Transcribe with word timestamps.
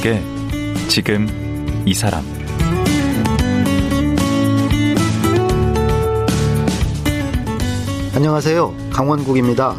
강원국의 0.00 0.22
지금 0.88 1.28
이 1.86 1.94
사람 1.94 2.24
안녕하세요. 8.14 8.74
강원국입니다. 8.90 9.76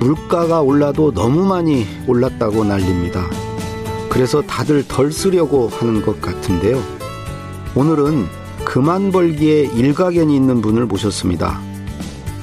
물가가 0.00 0.60
올라도 0.60 1.12
너무 1.12 1.46
많이 1.46 1.86
올랐다고 2.06 2.64
난립니다. 2.64 3.24
그래서 4.10 4.42
다들 4.42 4.86
덜 4.86 5.10
쓰려고 5.10 5.68
하는 5.68 6.04
것 6.04 6.20
같은데요. 6.20 6.80
오늘은 7.74 8.26
그만 8.64 9.10
벌기에 9.10 9.64
일가견이 9.64 10.34
있는 10.34 10.60
분을 10.60 10.86
모셨습니다. 10.86 11.60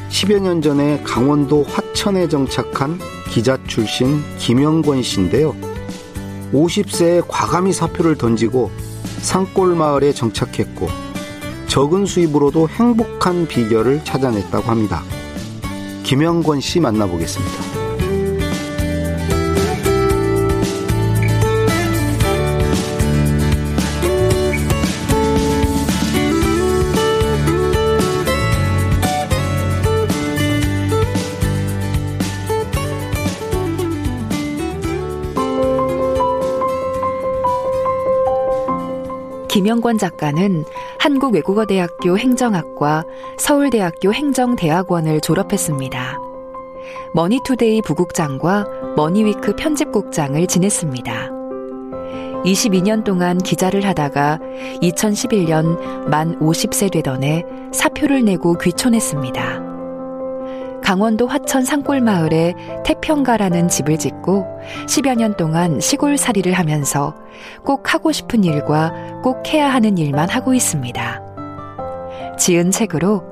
10여 0.09 0.39
년 0.39 0.61
전에 0.61 1.01
강원도 1.03 1.63
화천에 1.63 2.27
정착한 2.27 2.97
기자 3.29 3.57
출신 3.65 4.21
김영권 4.37 5.03
씨인데요. 5.03 5.70
50세에 6.53 7.23
과감히 7.27 7.73
사표를 7.73 8.17
던지고 8.17 8.71
산골 9.21 9.75
마을에 9.75 10.13
정착했고 10.13 10.87
적은 11.67 12.05
수입으로도 12.05 12.67
행복한 12.69 13.47
비결을 13.47 14.03
찾아냈다고 14.03 14.69
합니다. 14.69 15.03
김영권 16.03 16.59
씨 16.59 16.79
만나보겠습니다. 16.79 17.80
김영권 39.51 39.97
작가는 39.97 40.63
한국외국어대학교 40.97 42.17
행정학과 42.17 43.03
서울대학교 43.37 44.13
행정대학원을 44.13 45.19
졸업했습니다. 45.19 46.17
머니투데이 47.13 47.81
부국장과 47.81 48.65
머니위크 48.95 49.57
편집국장을 49.57 50.47
지냈습니다. 50.47 51.31
22년 52.45 53.03
동안 53.03 53.37
기자를 53.37 53.85
하다가 53.85 54.39
2011년 54.81 56.07
만 56.09 56.39
50세 56.39 56.89
되던 56.89 57.23
해 57.23 57.43
사표를 57.73 58.23
내고 58.23 58.57
귀촌했습니다. 58.57 59.70
강원도 60.91 61.25
화천 61.25 61.63
산골마을에 61.63 62.53
태평가라는 62.83 63.69
집을 63.69 63.97
짓고 63.97 64.45
10여 64.89 65.15
년 65.15 65.37
동안 65.37 65.79
시골살이를 65.79 66.51
하면서 66.51 67.15
꼭 67.63 67.93
하고 67.93 68.11
싶은 68.11 68.43
일과 68.43 68.91
꼭 69.23 69.41
해야 69.53 69.73
하는 69.73 69.97
일만 69.97 70.27
하고 70.27 70.53
있습니다. 70.53 71.21
지은 72.37 72.71
책으로 72.71 73.23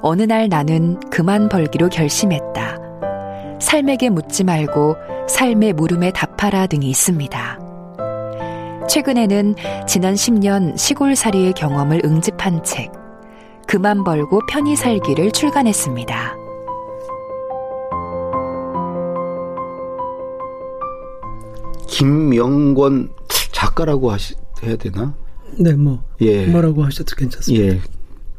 어느 0.00 0.22
날 0.22 0.48
나는 0.48 1.00
그만 1.10 1.48
벌기로 1.48 1.88
결심했다. 1.88 2.78
삶에게 3.58 4.10
묻지 4.10 4.44
말고 4.44 4.94
삶의 5.26 5.72
물음에 5.72 6.12
답하라 6.12 6.68
등이 6.68 6.88
있습니다. 6.88 7.58
최근에는 8.88 9.56
지난 9.88 10.14
10년 10.14 10.78
시골살이의 10.78 11.54
경험을 11.54 12.02
응집한 12.04 12.62
책, 12.62 12.92
그만 13.66 14.04
벌고 14.04 14.42
편히 14.48 14.76
살기를 14.76 15.32
출간했습니다. 15.32 16.47
김영권 21.88 23.10
작가라고 23.52 24.12
하시, 24.12 24.34
해야 24.62 24.76
되나? 24.76 25.14
네, 25.58 25.72
뭐. 25.72 26.04
예. 26.20 26.46
뭐라고 26.46 26.84
하셔도 26.84 27.16
괜찮습니다. 27.16 27.64
예. 27.64 27.80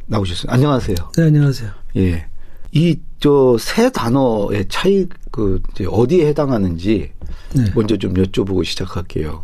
나오셨어요. 0.06 0.52
안녕하세요. 0.52 0.96
네, 1.18 1.24
안녕하세요. 1.24 1.70
예. 1.98 2.26
이, 2.72 2.98
저, 3.20 3.58
세 3.60 3.90
단어의 3.90 4.68
차이, 4.70 5.08
그, 5.32 5.62
어디에 5.88 6.28
해당하는지 6.28 7.12
네. 7.56 7.66
먼저 7.76 7.98
좀 7.98 8.14
여쭤보고 8.14 8.64
시작할게요. 8.64 9.44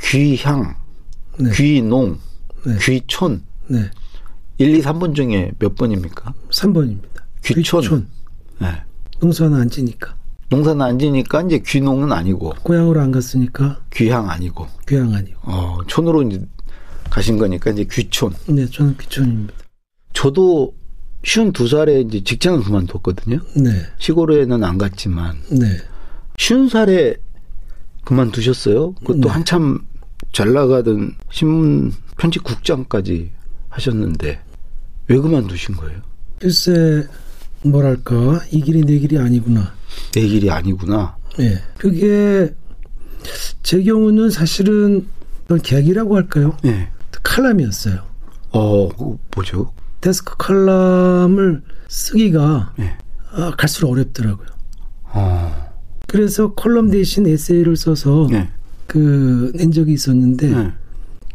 귀향, 0.00 0.76
네. 1.38 1.50
귀농, 1.52 2.18
네. 2.64 2.76
귀촌. 2.80 3.42
네. 3.66 3.90
1, 4.58 4.76
2, 4.76 4.82
3번 4.82 5.14
중에 5.14 5.52
몇 5.58 5.74
번입니까? 5.74 6.32
3번입니다. 6.50 7.22
귀촌. 7.44 7.80
귀촌. 7.82 8.08
네. 8.60 8.68
농사는 9.20 9.58
안 9.58 9.68
지니까. 9.68 10.14
농사는 10.52 10.82
안 10.82 10.98
지니까 10.98 11.40
이제 11.42 11.58
귀농은 11.64 12.12
아니고. 12.12 12.52
고향으로 12.62 13.00
안 13.00 13.10
갔으니까. 13.10 13.80
귀향 13.90 14.28
아니고. 14.28 14.66
귀향 14.86 15.14
아니고. 15.14 15.40
어, 15.44 15.78
촌으로 15.86 16.22
이제 16.24 16.44
가신 17.08 17.38
거니까 17.38 17.70
이제 17.70 17.86
귀촌. 17.90 18.34
네, 18.46 18.66
저는 18.66 18.94
귀촌입니다. 18.98 19.54
저도 20.12 20.74
쉬운 21.24 21.52
두 21.52 21.66
살에 21.66 22.02
이제 22.02 22.22
직장을 22.22 22.62
그만뒀거든요. 22.64 23.40
네. 23.56 23.70
시골에는 23.98 24.62
안 24.62 24.76
갔지만. 24.76 25.38
네. 25.50 25.78
쉬운 26.36 26.68
살에 26.68 27.16
그만두셨어요. 28.04 28.92
그것도 28.96 29.20
네. 29.20 29.28
한참 29.28 29.78
잘 30.32 30.52
나가던 30.52 31.14
신문 31.30 31.92
편집국장까지 32.18 33.30
하셨는데 33.70 34.38
왜 35.08 35.18
그만두신 35.18 35.76
거예요? 35.76 35.98
글쎄 36.38 37.06
뭐랄까 37.64 38.40
이 38.50 38.60
길이 38.60 38.82
내 38.82 38.98
길이 38.98 39.18
아니구나. 39.18 39.72
내 40.12 40.26
길이 40.26 40.50
아니구나. 40.50 41.16
예. 41.40 41.60
그게 41.78 42.54
제 43.62 43.82
경우는 43.82 44.30
사실은 44.30 45.06
계기라고 45.62 46.16
할까요? 46.16 46.56
예. 46.64 46.88
칼럼이었어요. 47.22 48.02
어, 48.52 48.88
뭐죠? 49.34 49.72
데스크 50.00 50.36
칼럼을 50.36 51.62
쓰기가 51.88 52.74
예. 52.80 52.96
아, 53.30 53.52
갈수록 53.56 53.90
어렵더라고요. 53.92 54.48
어. 55.04 55.72
그래서 56.08 56.52
컬럼 56.54 56.90
대신 56.90 57.26
에세이를 57.26 57.76
써서 57.76 58.28
예. 58.32 58.48
그낸 58.86 59.72
적이 59.72 59.92
있었는데 59.92 60.52
예. 60.52 60.72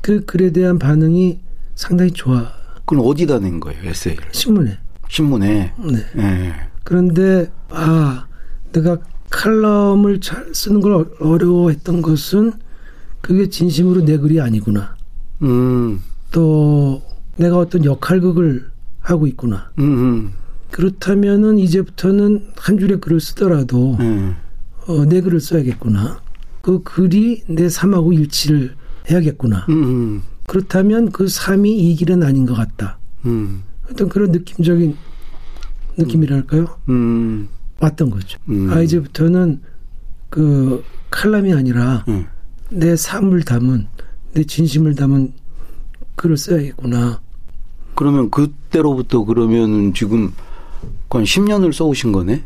그 0.01 0.25
글에 0.25 0.51
대한 0.51 0.77
반응이 0.77 1.39
상당히 1.75 2.11
좋아. 2.11 2.51
그럼 2.85 3.05
어디다 3.05 3.39
낸 3.39 3.59
거예요, 3.59 3.89
에세이를? 3.89 4.25
신문에. 4.31 4.77
신문에. 5.09 5.73
네. 5.77 6.05
예. 6.17 6.53
그런데 6.83 7.51
아 7.69 8.25
내가 8.71 8.97
칼럼을 9.29 10.21
잘 10.21 10.53
쓰는 10.53 10.81
걸 10.81 11.09
어려워했던 11.19 12.01
것은 12.01 12.53
그게 13.21 13.49
진심으로 13.49 14.05
내 14.05 14.17
글이 14.17 14.39
아니구나. 14.39 14.95
음. 15.41 16.01
또 16.31 17.01
내가 17.35 17.57
어떤 17.57 17.83
역할극을 17.85 18.69
하고 18.99 19.27
있구나. 19.27 19.71
음. 19.79 20.33
그렇다면은 20.71 21.59
이제부터는 21.59 22.47
한 22.55 22.77
줄의 22.77 22.99
글을 22.99 23.19
쓰더라도 23.19 23.97
음. 23.99 24.35
어, 24.87 25.05
내 25.05 25.21
글을 25.21 25.39
써야겠구나. 25.39 26.21
그 26.61 26.83
글이 26.83 27.43
내 27.47 27.69
삶하고 27.69 28.13
일치를 28.13 28.75
해야겠구나. 29.09 29.65
음. 29.69 30.21
그렇다면 30.45 31.11
그 31.11 31.27
삶이 31.27 31.77
이 31.77 31.95
길은 31.95 32.23
아닌 32.23 32.45
것 32.45 32.53
같다. 32.53 32.97
음. 33.25 33.63
어떤 33.89 34.09
그런 34.09 34.31
느낌적인 34.31 34.95
느낌이랄까요? 35.97 36.67
음. 36.89 37.49
왔던 37.79 38.09
거죠. 38.09 38.39
음. 38.49 38.71
아 38.71 38.81
이제부터는 38.81 39.61
그 40.29 40.83
칼럼이 41.09 41.53
아니라 41.53 42.03
음. 42.07 42.25
내 42.69 42.95
삶을 42.95 43.43
담은 43.43 43.87
내 44.33 44.43
진심을 44.43 44.95
담은 44.95 45.33
글을 46.15 46.37
써야겠구나. 46.37 47.21
그러면 47.95 48.29
그때로부터 48.29 49.23
그러면 49.23 49.93
지금 49.93 50.33
한 51.09 51.23
10년을 51.23 51.73
써오신 51.73 52.11
거네? 52.11 52.43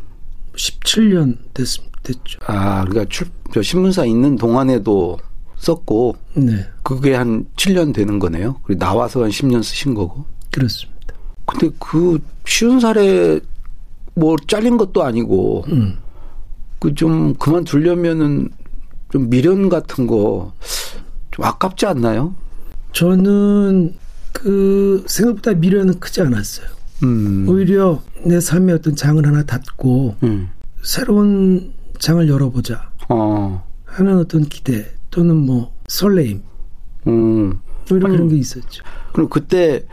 17년 0.54 1.38
됐, 1.52 1.66
됐죠. 2.02 2.38
아, 2.46 2.84
그러니까 2.84 3.04
출, 3.10 3.26
저 3.52 3.62
신문사 3.62 4.04
있는 4.04 4.36
동안에도 4.36 5.18
썼고. 5.56 6.16
네. 6.34 6.66
그게 6.82 7.14
한 7.14 7.46
7년 7.56 7.94
되는 7.94 8.18
거네요. 8.18 8.60
그리고 8.62 8.78
나와서 8.78 9.22
한 9.22 9.30
10년 9.30 9.62
쓰신 9.62 9.94
거고. 9.94 10.24
그렇습니다. 10.50 10.91
근데 11.52 11.74
그 11.78 12.18
쉬운 12.44 12.80
살에 12.80 13.40
뭐 14.14 14.36
잘린 14.46 14.76
것도 14.76 15.02
아니고 15.04 15.64
음. 15.68 15.98
그좀 16.80 17.34
그만두려면은 17.34 18.50
좀 19.10 19.30
미련 19.30 19.68
같은 19.68 20.06
거 20.06 20.52
좀 21.32 21.44
아깝지 21.46 21.86
않나요? 21.86 22.34
저는 22.92 23.94
그 24.32 25.02
생각보다 25.08 25.54
미련은 25.54 25.98
크지 25.98 26.20
않았어요. 26.22 26.66
음. 27.02 27.46
오히려 27.48 28.00
내 28.24 28.38
삶의 28.38 28.76
어떤 28.76 28.94
장을 28.94 29.26
하나 29.26 29.42
닫고 29.42 30.16
음. 30.22 30.50
새로운 30.82 31.72
장을 31.98 32.26
열어보자 32.28 32.90
어. 33.08 33.66
하는 33.84 34.18
어떤 34.18 34.44
기대 34.44 34.86
또는 35.10 35.36
뭐 35.36 35.74
설레임 35.88 36.42
음. 37.08 37.58
오히려 37.90 38.08
그런 38.08 38.28
게 38.28 38.36
있었죠. 38.36 38.84
그럼 39.12 39.28
그때 39.28 39.84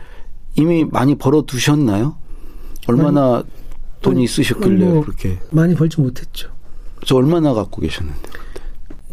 이미 0.60 0.84
많이 0.84 1.16
벌어 1.16 1.42
두셨나요? 1.42 2.16
얼마나 2.86 3.30
많이, 3.30 3.44
돈이 4.02 4.24
있으셨길래 4.24 4.84
뭐 4.84 5.02
그렇게 5.02 5.38
많이 5.50 5.74
벌지 5.74 6.00
못했죠. 6.00 6.50
저 7.06 7.16
얼마나 7.16 7.54
갖고 7.54 7.80
계셨는데? 7.80 8.20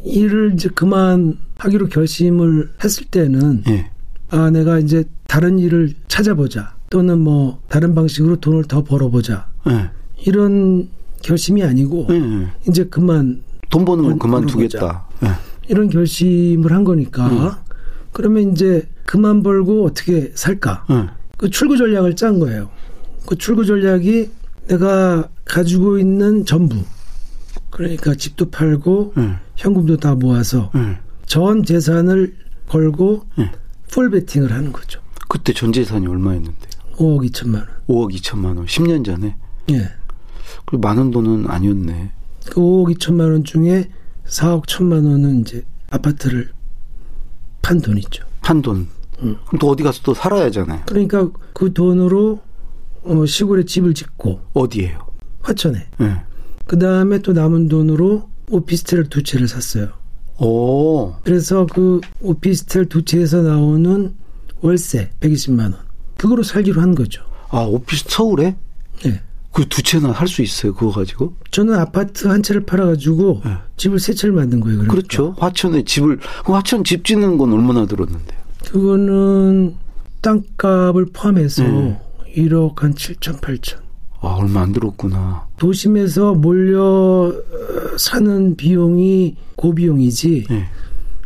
일을 0.04 0.54
이제 0.54 0.70
그만 0.70 1.38
하기로 1.58 1.88
결심을 1.88 2.72
했을 2.84 3.06
때는 3.06 3.64
예. 3.70 3.92
아 4.30 4.50
내가 4.50 4.80
이제 4.80 5.06
다른 5.28 5.58
일을 5.58 5.94
찾아보자 6.08 6.76
또는 6.90 7.20
뭐 7.20 7.62
다른 7.70 7.96
방식으로 7.96 8.38
돈을 8.38 8.66
더 8.66 8.84
벌어보자 8.84 9.48
예. 9.70 9.90
이런 10.26 10.90
결심이 11.22 11.64
아니고 11.64 12.08
예, 12.10 12.16
예. 12.16 12.48
이제 12.68 12.86
그만 12.86 13.42
돈 13.70 13.86
버는 13.86 14.04
걸돈 14.04 14.20
그만두겠다. 14.20 15.08
예. 15.24 15.28
이런 15.70 15.90
결심을 15.90 16.72
한 16.72 16.84
거니까 16.84 17.62
그러면 18.12 18.52
이제 18.52 18.88
그만 19.06 19.44
벌고 19.44 19.86
어떻게 19.86 20.32
살까 20.36 20.86
예. 20.90 21.17
그 21.38 21.50
출구 21.50 21.78
전략을 21.78 22.16
짠 22.16 22.40
거예요. 22.40 22.70
그 23.26 23.36
출구 23.38 23.66
전략이 23.66 24.30
내가 24.68 25.30
가지고 25.46 25.98
있는 25.98 26.46
전부 26.46 26.84
그러니까 27.70 28.16
집도 28.16 28.50
팔고 28.50 29.14
예. 29.18 29.36
현금도 29.56 29.98
다 29.98 30.16
모아서 30.16 30.72
예. 30.76 30.98
전 31.26 31.64
재산을 31.64 32.36
걸고 32.68 33.26
예. 33.40 33.52
full 33.90 34.10
베팅을 34.10 34.52
하는 34.52 34.72
거죠. 34.72 35.00
그때 35.30 35.54
전 35.54 35.72
재산이 35.72 36.08
얼마였는데? 36.08 36.68
5억 36.96 37.30
2천만 37.30 37.56
원. 37.56 37.68
5억 37.88 38.14
2천만 38.16 38.58
원. 38.58 38.66
10년 38.66 39.06
전에. 39.06 39.36
예. 39.72 39.90
그 40.66 40.76
많은 40.78 41.12
돈은 41.12 41.50
아니었네. 41.50 42.12
그 42.48 42.56
5억 42.56 42.98
2천만 42.98 43.32
원 43.32 43.44
중에 43.44 43.90
4억 44.26 44.66
1천만 44.66 45.06
원은 45.06 45.42
이제 45.42 45.64
아파트를 45.90 46.50
판 47.62 47.80
돈이죠. 47.80 48.26
판 48.42 48.62
돈. 48.62 48.88
그럼 49.18 49.60
또 49.60 49.70
어디 49.70 49.84
가서 49.84 50.02
또 50.04 50.14
살아야 50.14 50.46
하잖아요. 50.46 50.82
그러니까 50.86 51.30
그 51.54 51.74
돈으로 51.74 52.40
어, 53.04 53.26
시골에 53.26 53.64
집을 53.64 53.94
짓고 53.94 54.42
어디에요? 54.54 55.00
화천에. 55.42 55.88
예. 56.02 56.22
그 56.66 56.78
다음에 56.78 57.20
또 57.20 57.34
남은 57.34 57.70
돈으로 57.70 58.30
오피스텔 58.50 59.06
두 59.10 59.24
채를 59.24 59.48
샀어요. 59.48 59.90
오. 60.40 61.16
그래서 61.24 61.66
그 61.66 62.02
오피스텔 62.22 62.86
두 62.88 63.04
채에서 63.04 63.42
나오는 63.42 64.14
월세 64.62 65.12
120만 65.22 65.60
원. 65.60 65.78
그거로 66.18 66.44
살기로 66.44 66.82
한 66.82 66.96
거죠. 66.96 67.24
아, 67.50 67.62
오피스 67.62 68.06
서울에? 68.10 68.56
예. 69.06 69.22
그두 69.54 69.82
채나 69.82 70.14
살수 70.14 70.44
있어요, 70.44 70.74
그거 70.76 70.92
가지고? 70.92 71.34
저는 71.50 71.74
아파트 71.76 72.28
한 72.28 72.44
채를 72.44 72.66
팔아가지고 72.66 73.42
네. 73.44 73.58
집을 73.78 74.00
세 74.00 74.14
채를 74.14 74.36
만든 74.36 74.60
거예요. 74.60 74.78
그러니까. 74.80 74.94
그렇죠. 74.94 75.36
화천에 75.40 75.84
집을, 75.84 76.20
그 76.46 76.54
화천 76.54 76.84
집 76.84 77.04
짓는 77.04 77.38
건 77.40 77.54
얼마나 77.54 77.88
들었는데요? 77.88 78.37
그거는 78.72 79.76
땅값을 80.22 81.08
포함해서 81.14 81.64
음. 81.64 81.98
1억 82.36 82.80
한 82.80 82.94
7천, 82.94 83.40
8천. 83.40 83.78
아, 84.20 84.28
얼마 84.40 84.62
안 84.62 84.74
들었구나. 84.74 85.48
도심에서 85.58 86.34
몰려 86.34 86.84
어, 86.84 87.98
사는 87.98 88.56
비용이 88.56 89.36
고비용이지 89.56 90.48
예. 90.52 90.66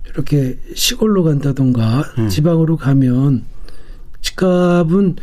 이렇게 0.09 0.59
시골로 0.75 1.23
간다던가 1.23 2.03
음. 2.17 2.29
지방으로 2.29 2.77
가면 2.77 3.45
집값은 4.21 5.15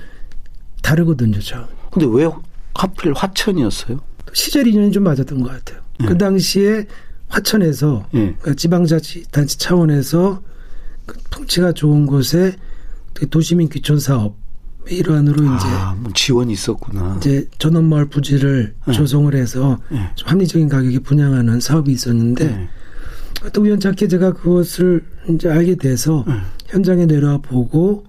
다르거든요. 0.82 1.38
저. 1.40 1.68
근데 1.92 2.06
왜 2.10 2.28
하필 2.74 3.12
화천이었어요? 3.12 4.00
시절 4.32 4.66
인연이 4.66 4.90
좀 4.90 5.04
맞았던 5.04 5.42
것 5.42 5.50
같아요. 5.50 5.82
음. 6.00 6.06
그 6.06 6.18
당시에 6.18 6.86
화천에서 7.28 8.06
예. 8.14 8.18
그러니까 8.18 8.54
지방자치단체 8.54 9.58
차원에서 9.58 10.40
그 10.40 10.48
통치가 11.30 11.72
좋은 11.72 12.06
곳에 12.06 12.56
그 13.14 13.28
도시민 13.28 13.68
귀촌 13.68 13.98
사업 13.98 14.36
일환으로 14.88 15.44
이제 15.44 15.66
아, 15.66 15.94
뭐 15.98 16.10
지원이 16.14 16.52
있었구나. 16.52 17.16
이제 17.18 17.46
전원마을 17.58 18.08
부지를 18.08 18.74
네. 18.86 18.92
조성을 18.92 19.34
해서 19.34 19.78
예. 19.92 20.10
좀 20.14 20.28
합리적인 20.28 20.68
가격에 20.68 20.98
분양하는 21.00 21.60
사업이 21.60 21.92
있었는데 21.92 22.44
예. 23.44 23.50
또 23.52 23.62
우연찮게 23.62 24.08
제가 24.08 24.32
그것을 24.32 25.04
이제 25.28 25.48
알게 25.50 25.76
돼서 25.76 26.24
예. 26.28 26.32
현장에 26.68 27.06
내려와 27.06 27.38
보고 27.38 28.04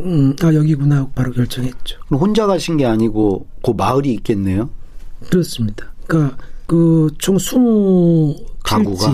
음, 0.00 0.34
아 0.42 0.54
여기구나 0.54 1.08
바로 1.14 1.32
결정했죠. 1.32 1.98
혼자 2.10 2.46
가신 2.46 2.76
게 2.76 2.86
아니고 2.86 3.46
그 3.62 3.72
마을이 3.72 4.12
있겠네요. 4.14 4.70
그렇습니다. 5.28 5.92
그러니까 6.06 6.36
그총20 6.68 8.46
가구가? 8.62 9.12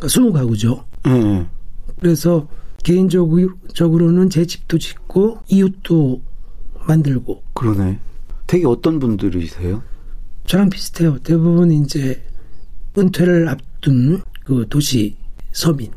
20가구죠. 0.00 0.84
예, 1.08 1.10
예. 1.10 1.46
그래서 2.02 2.48
개인적으로는 2.82 4.28
제 4.28 4.44
집도 4.44 4.76
짓고 4.76 5.38
이웃도 5.48 6.20
만들고 6.84 7.44
그러네. 7.54 8.00
되게 8.48 8.66
어떤 8.66 8.98
분들이세요? 8.98 9.84
저랑 10.44 10.68
비슷해요. 10.68 11.18
대부분 11.20 11.70
이제 11.70 12.20
은퇴를 12.98 13.48
앞둔 13.48 14.20
그 14.44 14.66
도시 14.68 15.16
서민 15.52 15.92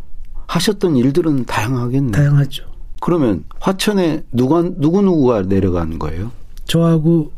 하셨던 0.45 0.95
일들은 0.95 1.45
다양하겠네. 1.45 2.11
다양하죠. 2.11 2.65
그러면 3.01 3.43
화천에 3.59 4.25
누가 4.31 4.61
누구 4.61 5.01
누구가 5.01 5.41
내려간 5.41 5.97
거예요? 5.97 6.31
저하고 6.65 7.31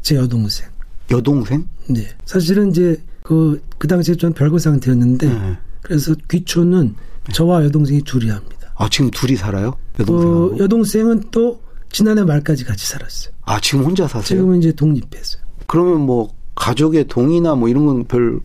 제 0.00 0.16
여동생. 0.16 0.66
여동생? 1.10 1.68
네. 1.90 2.08
사실은 2.24 2.70
이제 2.70 2.98
그, 3.22 3.62
그 3.76 3.86
당시에 3.86 4.14
좀 4.14 4.32
별거 4.32 4.58
상태였는데 4.58 5.28
네. 5.28 5.58
그래서 5.82 6.14
귀촌은 6.30 6.94
저와 7.32 7.64
여동생이 7.64 8.02
둘이 8.02 8.28
합니다. 8.30 8.72
아 8.76 8.88
지금 8.88 9.10
둘이 9.10 9.36
살아요? 9.36 9.74
여동생하고? 10.00 10.50
그 10.56 10.62
여동생은 10.62 11.24
또 11.30 11.60
지난해 11.90 12.22
말까지 12.24 12.64
같이 12.64 12.86
살았어요. 12.86 13.34
아 13.42 13.60
지금 13.60 13.84
혼자 13.84 14.06
사세요? 14.08 14.38
지금은 14.38 14.58
이제 14.58 14.72
독립했어요. 14.72 15.42
그러면 15.66 16.00
뭐 16.00 16.34
가족의 16.54 17.06
동의나 17.08 17.54
뭐 17.54 17.68
이런 17.68 17.86
건 17.86 18.04
별 18.04 18.40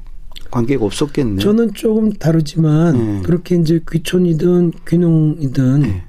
관계가 0.52 0.84
없었겠네. 0.86 1.42
저는 1.44 1.74
조금 1.76 2.12
다르지만 2.14 2.98
네. 2.98 3.22
그렇게 3.24 3.56
이제 3.56 3.80
귀촌이든 3.90 4.72
귀농이든 4.88 5.80
네. 5.82 6.04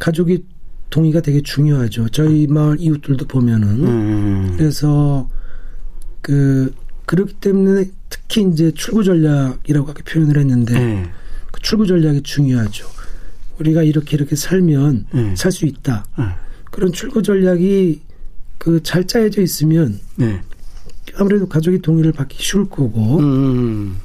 가족이 0.00 0.44
동의가 0.90 1.20
되게 1.20 1.42
중요하죠. 1.42 2.08
저희 2.10 2.46
마을 2.46 2.76
이웃들도 2.80 3.26
보면은 3.26 3.68
음, 3.86 4.54
그래서 4.56 5.28
그 6.22 6.72
그렇기 7.06 7.34
때문에 7.34 7.90
특히 8.08 8.42
이제 8.50 8.70
출구 8.74 9.04
전략이라고 9.04 9.90
아까 9.90 10.02
표현을 10.06 10.38
했는데 10.38 10.74
네. 10.78 11.10
그 11.54 11.60
출구 11.60 11.86
전략이 11.86 12.22
중요하죠. 12.22 12.84
우리가 13.60 13.84
이렇게 13.84 14.16
이렇게 14.16 14.34
살면 14.34 15.06
네. 15.14 15.36
살수 15.36 15.66
있다. 15.66 16.04
네. 16.18 16.24
그런 16.72 16.92
출구 16.92 17.22
전략이 17.22 18.00
그 18.58 18.80
잘 18.82 19.06
짜여져 19.06 19.40
있으면 19.40 20.00
네. 20.16 20.40
아무래도 21.14 21.46
가족이 21.46 21.78
동의를 21.80 22.10
받기 22.10 22.42
쉬울 22.42 22.68
거고 22.68 23.18
음, 23.20 23.98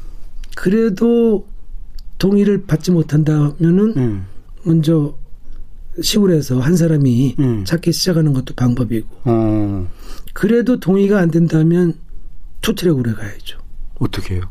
그래도 0.56 1.48
동의를 2.20 2.66
받지 2.68 2.92
못한다면은 2.92 3.94
음, 3.98 4.26
먼저 4.64 5.18
시골에서 6.00 6.60
한 6.60 6.76
사람이 6.76 7.36
음. 7.40 7.66
찾기 7.66 7.92
시작하는 7.94 8.34
것도 8.34 8.54
방법이고 8.54 9.08
어, 9.24 9.90
그래도 10.34 10.80
동의가 10.80 11.20
안 11.20 11.32
된다면 11.32 11.96
투트랙으로 12.62 13.16
가야죠. 13.16 13.58
어떻게 13.96 14.36
해요? 14.36 14.44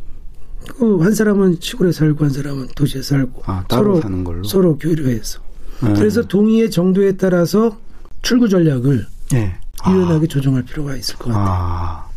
그한 0.75 1.15
사람은 1.15 1.59
시골에 1.61 1.93
살고 1.93 2.25
한 2.25 2.31
사람은 2.33 2.69
도시에 2.75 3.03
살고 3.03 3.43
아, 3.47 3.65
따로 3.69 4.01
사는 4.01 4.25
걸로? 4.25 4.45
서로 4.45 4.77
교류해서 4.79 5.41
네. 5.83 5.93
그래서 5.95 6.23
동의의 6.23 6.71
정도에 6.71 7.17
따라서 7.17 7.79
출구 8.23 8.49
전략을 8.49 9.07
네. 9.33 9.57
유연하게 9.89 10.27
조정할 10.27 10.65
필요가 10.65 10.97
있을 10.97 11.17
것 11.17 11.29
같아요. 11.29 11.45
아, 11.47 12.09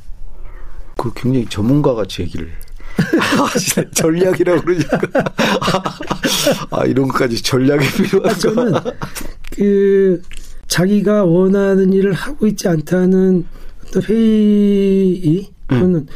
그 0.98 1.12
굉장히 1.16 1.46
전문가 1.48 1.94
같이 1.94 2.24
얘기를. 2.24 2.52
아, 2.98 3.88
전략이라고 3.94 4.62
그러니까. 4.62 5.00
아, 6.72 6.86
이런 6.86 7.08
것까지 7.08 7.42
전략이 7.42 7.86
아, 7.86 7.92
필요하죠. 7.92 8.56
저는 8.56 8.74
그 9.52 10.22
자기가 10.68 11.26
원하는 11.26 11.94
일을 11.94 12.14
하고 12.14 12.48
있지 12.48 12.68
않다는 12.68 13.46
어떤 13.86 14.04
회의 14.04 15.50
또는 15.68 16.08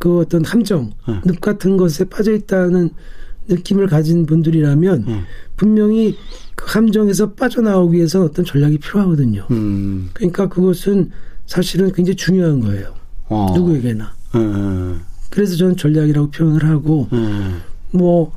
그 0.00 0.18
어떤 0.20 0.42
함정 0.46 0.92
응. 1.08 1.20
늪 1.26 1.40
같은 1.42 1.76
것에 1.76 2.04
빠져 2.04 2.32
있다는 2.32 2.88
느낌을 3.48 3.86
가진 3.86 4.24
분들이라면 4.24 5.04
응. 5.06 5.22
분명히 5.58 6.16
그 6.54 6.64
함정에서 6.68 7.34
빠져나오기 7.34 7.98
위해서 7.98 8.22
어떤 8.24 8.46
전략이 8.46 8.78
필요하거든요. 8.78 9.46
음, 9.50 10.08
그러니까 10.14 10.48
그것은 10.48 11.10
사실은 11.44 11.92
굉장히 11.92 12.16
중요한 12.16 12.60
거예요. 12.60 12.94
어. 13.28 13.52
누구에게나. 13.54 14.14
음, 14.36 15.00
그래서 15.28 15.54
저는 15.56 15.76
전략이라고 15.76 16.30
표현을 16.30 16.64
하고 16.64 17.06
음, 17.12 17.60
뭐 17.90 18.32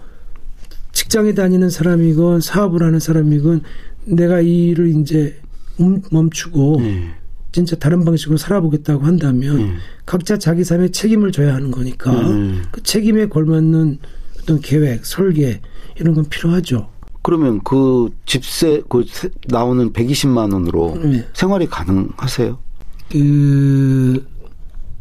직장에 0.92 1.34
다니는 1.34 1.70
사람이건 1.70 2.42
사업을 2.42 2.84
하는 2.84 3.00
사람이건 3.00 3.62
내가 4.06 4.42
이 4.42 4.66
일을 4.68 4.90
이제 5.00 5.40
멈- 5.78 6.02
멈추고 6.12 6.82
네. 6.82 7.08
진짜 7.54 7.76
다른 7.78 8.04
방식으로 8.04 8.36
살아보겠다고 8.36 9.06
한다면 9.06 9.58
음. 9.60 9.78
각자 10.08 10.38
자기 10.38 10.64
삶에 10.64 10.90
책임을 10.90 11.32
져야 11.32 11.54
하는 11.54 11.70
거니까 11.72 12.12
음. 12.12 12.64
그 12.72 12.82
책임에 12.82 13.28
걸맞는 13.28 14.00
어떤 14.42 14.60
계획, 14.60 15.06
설계 15.06 15.62
이런 15.98 16.16
건 16.16 16.26
필요하죠. 16.28 16.90
그러면 17.22 17.62
그 17.64 18.10
집세, 18.26 18.82
그 18.90 19.06
세- 19.08 19.30
나오는 19.48 19.94
120만 19.94 20.52
원으로 20.52 21.00
네. 21.02 21.26
생활이 21.34 21.68
가능하세요? 21.68 22.58
그 23.12 24.26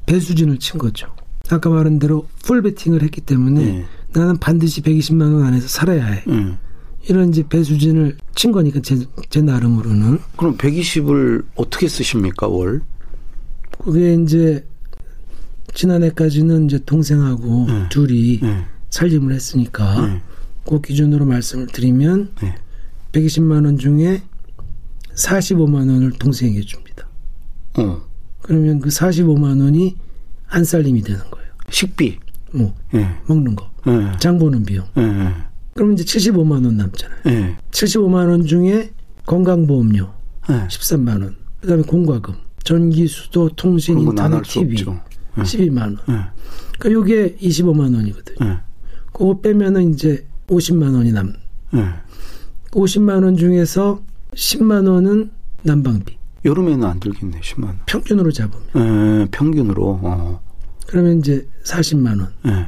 배수진을 0.05 0.59
친 0.59 0.79
거죠. 0.79 1.09
아까 1.51 1.71
말한 1.71 1.99
대로 1.99 2.27
풀 2.45 2.61
베팅을 2.63 3.03
했기 3.03 3.23
때문에 3.23 3.65
네. 3.65 3.85
나는 4.13 4.37
반드시 4.37 4.83
120만 4.83 5.33
원 5.35 5.43
안에서 5.45 5.67
살아야 5.69 6.05
해. 6.05 6.23
음. 6.29 6.59
이런 7.09 7.31
이제 7.31 7.47
배수진을 7.49 8.17
친 8.35 8.53
거니까 8.53 8.81
제, 8.81 8.97
제 9.29 9.41
나름으로는. 9.41 10.19
그럼 10.37 10.57
120을 10.57 11.45
어떻게 11.57 11.89
쓰십니까 11.89 12.49
월? 12.49 12.83
그게 13.83 14.15
이제 14.15 14.65
지난해까지는 15.75 16.67
이제 16.67 16.79
동생하고 16.85 17.67
네. 17.67 17.89
둘이 17.89 18.41
네. 18.41 18.65
살림을 18.91 19.35
했으니까 19.35 20.07
네. 20.07 20.23
그 20.69 20.81
기준으로 20.81 21.25
말씀을 21.27 21.67
드리면 21.69 22.33
네. 22.41 22.55
120만 23.13 23.65
원 23.65 23.79
중에 23.79 24.23
45만 25.17 25.75
원을 25.75 26.13
동생에게 26.13 26.61
줍니다. 26.63 27.09
어. 27.79 28.01
그러면 28.43 28.81
그 28.81 28.89
45만 28.89 29.63
원이 29.63 29.97
안살림이 30.49 31.03
되는 31.03 31.21
거예요. 31.31 31.49
식비. 31.71 32.19
뭐 32.53 32.75
네. 32.93 33.09
먹는 33.27 33.57
거. 33.57 33.71
네. 33.87 34.13
장 34.19 34.39
보는 34.39 34.63
비용. 34.65 34.87
네. 35.73 35.75
그럼 35.75 35.93
이제 35.93 36.05
75만 36.05 36.65
원 36.65 36.77
남잖아요. 36.77 37.19
네. 37.25 37.57
75만 37.71 38.29
원 38.29 38.45
중에 38.45 38.93
건강보험료 39.27 40.11
네. 40.49 40.67
13만 40.69 41.23
원. 41.23 41.37
그다음에 41.61 41.83
공과금, 41.83 42.35
전기, 42.65 43.07
수도, 43.07 43.49
통신, 43.51 43.99
인터넷, 44.01 44.43
TV. 44.43 44.85
네. 44.85 45.43
12만 45.43 45.81
원. 45.81 45.99
네. 46.09 46.15
그러니까 46.79 46.93
요게 46.93 47.37
25만 47.37 47.95
원이거든요. 47.95 48.49
네. 48.49 48.59
그거 49.13 49.41
빼면은 49.41 49.95
이제 49.95 50.27
50만 50.49 50.95
원이 50.95 51.13
남. 51.13 51.35
네. 51.73 51.89
50만 52.73 53.23
원 53.25 53.37
중에서 53.37 54.03
10만 54.35 54.89
원은 54.89 55.31
난방비. 55.63 56.19
여름에는 56.45 56.85
안 56.85 56.99
들겠네, 56.99 57.41
10만 57.41 57.65
원. 57.67 57.79
평균으로 57.87 58.33
잡으면. 58.33 58.67
네, 58.75 59.27
평균으로. 59.31 60.01
어. 60.03 60.41
그러면 60.89 61.19
이제 61.19 61.47
40만 61.65 62.21
원. 62.21 62.33
네. 62.43 62.67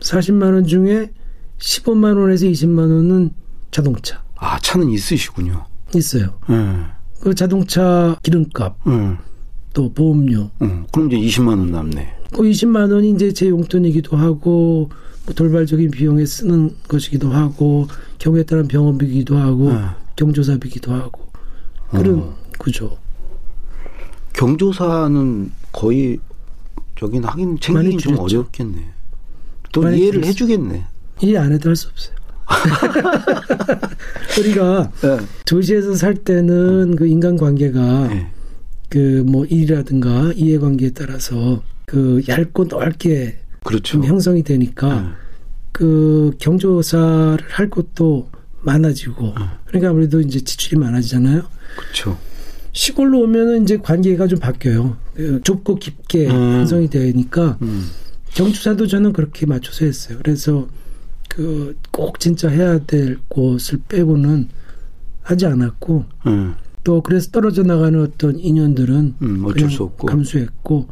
40만 0.00 0.54
원 0.54 0.66
중에 0.66 1.10
15만 1.58 2.18
원에서 2.18 2.46
20만 2.46 2.78
원은 2.78 3.30
자동차. 3.70 4.22
아, 4.36 4.58
차는 4.60 4.90
있으시군요. 4.90 5.64
있어요. 5.94 6.38
네. 6.48 6.56
그 7.20 7.34
자동차 7.34 8.16
기름값. 8.22 8.76
네. 8.86 9.16
또 9.72 9.92
보험료. 9.92 10.50
음, 10.62 10.86
그럼 10.92 11.10
이제 11.10 11.16
20만 11.16 11.48
원 11.48 11.70
남네. 11.72 12.14
그 12.32 12.42
20만 12.42 12.92
원이 12.92 13.10
이제 13.10 13.32
제 13.32 13.48
용돈이기도 13.48 14.16
하고 14.16 14.88
뭐 15.24 15.34
돌발적인 15.34 15.90
비용에 15.90 16.24
쓰는 16.26 16.76
것이기도 16.86 17.30
하고 17.32 17.88
경우에 18.18 18.44
따른 18.44 18.68
병원비기도 18.68 19.36
하고 19.36 19.72
네. 19.72 19.80
경조사비기도 20.16 20.92
하고 20.92 21.22
그런 21.90 22.18
어. 22.20 22.36
구조. 22.58 22.96
경조사는 24.34 25.50
거의 25.72 26.18
저긴 26.96 27.24
하긴 27.24 27.58
챙기긴 27.60 27.98
좀 27.98 28.18
어렵겠네. 28.18 28.90
또 29.72 29.90
이해를. 29.90 30.24
해주겠네. 30.24 30.86
이해 31.22 31.38
안 31.38 31.52
해도 31.52 31.68
할 31.70 31.76
수 31.76 31.88
없어요. 31.88 32.14
우리가 34.38 34.90
네. 35.00 35.18
도시에서 35.46 35.94
살 35.94 36.14
때는 36.14 36.96
그 36.96 37.06
인간관계가 37.06 38.08
네. 38.08 38.30
그뭐 38.90 39.46
일이라든가 39.46 40.32
이해관계에 40.34 40.90
따라서 40.90 41.62
그 41.86 42.22
얇고 42.28 42.64
넓게 42.66 43.38
그렇죠. 43.64 44.02
형성이 44.04 44.42
되니까 44.42 45.00
네. 45.00 45.08
그 45.72 46.32
경조사를 46.38 47.38
할 47.48 47.70
것도 47.70 48.28
많아지고 48.60 49.22
네. 49.38 49.44
그러니까 49.66 49.90
아무래도 49.90 50.20
이제 50.20 50.40
지출이 50.40 50.78
많아지잖아요. 50.78 51.42
그렇죠. 51.76 52.18
시골로 52.72 53.20
오면은 53.22 53.62
이제 53.62 53.78
관계가 53.78 54.26
좀 54.26 54.38
바뀌어요. 54.38 54.96
그 55.14 55.40
좁고 55.42 55.76
깊게 55.76 56.26
음. 56.28 56.32
형성이 56.58 56.88
되니까 56.90 57.56
음. 57.62 57.88
경조사도 58.34 58.86
저는 58.86 59.12
그렇게 59.12 59.46
맞춰서 59.46 59.84
했어요. 59.84 60.18
그래서 60.22 60.66
그 61.34 61.74
꼭 61.90 62.18
진짜 62.20 62.48
해야 62.48 62.78
될 62.78 63.18
곳을 63.28 63.80
빼고는 63.88 64.48
하지 65.22 65.46
않았고 65.46 66.04
음. 66.26 66.54
또 66.82 67.00
그래서 67.00 67.30
떨어져 67.30 67.62
나가는 67.62 68.00
어떤 68.02 68.38
인연들은 68.38 69.14
음, 69.22 69.44
어쩔 69.44 69.70
수 69.70 69.84
없고 69.84 70.06
감수했고 70.06 70.88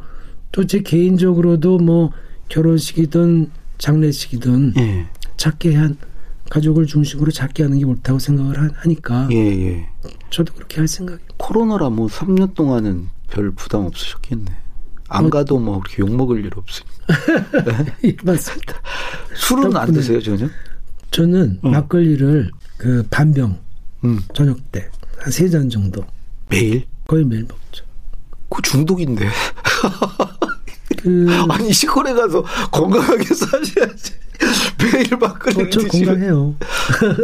또 0.52 0.64
제 0.64 0.80
개인적으로도 0.80 1.78
뭐 1.78 2.10
결혼식이든 2.48 3.50
장례식이든 3.78 4.74
예. 4.78 5.06
작게 5.36 5.74
한 5.74 5.96
가족을 6.50 6.86
중심으로 6.86 7.30
작게 7.32 7.62
하는 7.64 7.78
게 7.78 7.84
옳다고 7.84 8.18
생각을 8.18 8.72
하니까 8.76 9.28
예, 9.32 9.36
예. 9.36 9.88
저도 10.30 10.54
그렇게 10.54 10.78
할 10.78 10.86
생각이에요. 10.88 11.26
코로나라 11.38 11.88
뭐 11.90 12.06
3년 12.08 12.54
동안은 12.54 13.08
별 13.30 13.50
부담 13.52 13.84
없으셨겠네. 13.86 14.52
안 15.08 15.26
어, 15.26 15.30
가도 15.30 15.58
뭐 15.58 15.80
그렇게 15.80 16.02
욕 16.02 16.14
먹을 16.14 16.44
일 16.44 16.50
없으니까. 16.54 16.91
네? 16.91 16.91
예, 18.04 18.16
맞습니다. 18.22 18.74
술은 19.34 19.76
안 19.76 19.92
드세요 19.92 20.20
전혀? 20.22 20.48
저는 21.10 21.58
어. 21.62 21.68
막걸리를 21.70 22.50
그 22.78 23.06
반병 23.10 23.58
음. 24.04 24.20
저녁 24.34 24.58
때 24.72 24.88
한 25.20 25.30
세 25.30 25.48
잔 25.48 25.68
정도. 25.70 26.04
매일? 26.48 26.84
거의 27.06 27.24
매일 27.24 27.42
먹죠. 27.42 27.84
그 28.48 28.60
중독인데. 28.62 29.28
그 30.98 31.26
아니 31.48 31.72
시골에 31.72 32.12
가서 32.12 32.42
건강하게 32.70 33.24
사셔야지. 33.34 34.12
매일 34.82 35.16
막걸리 35.16 35.62
어, 35.62 35.70
저 35.70 35.80
건강해요. 35.86 36.56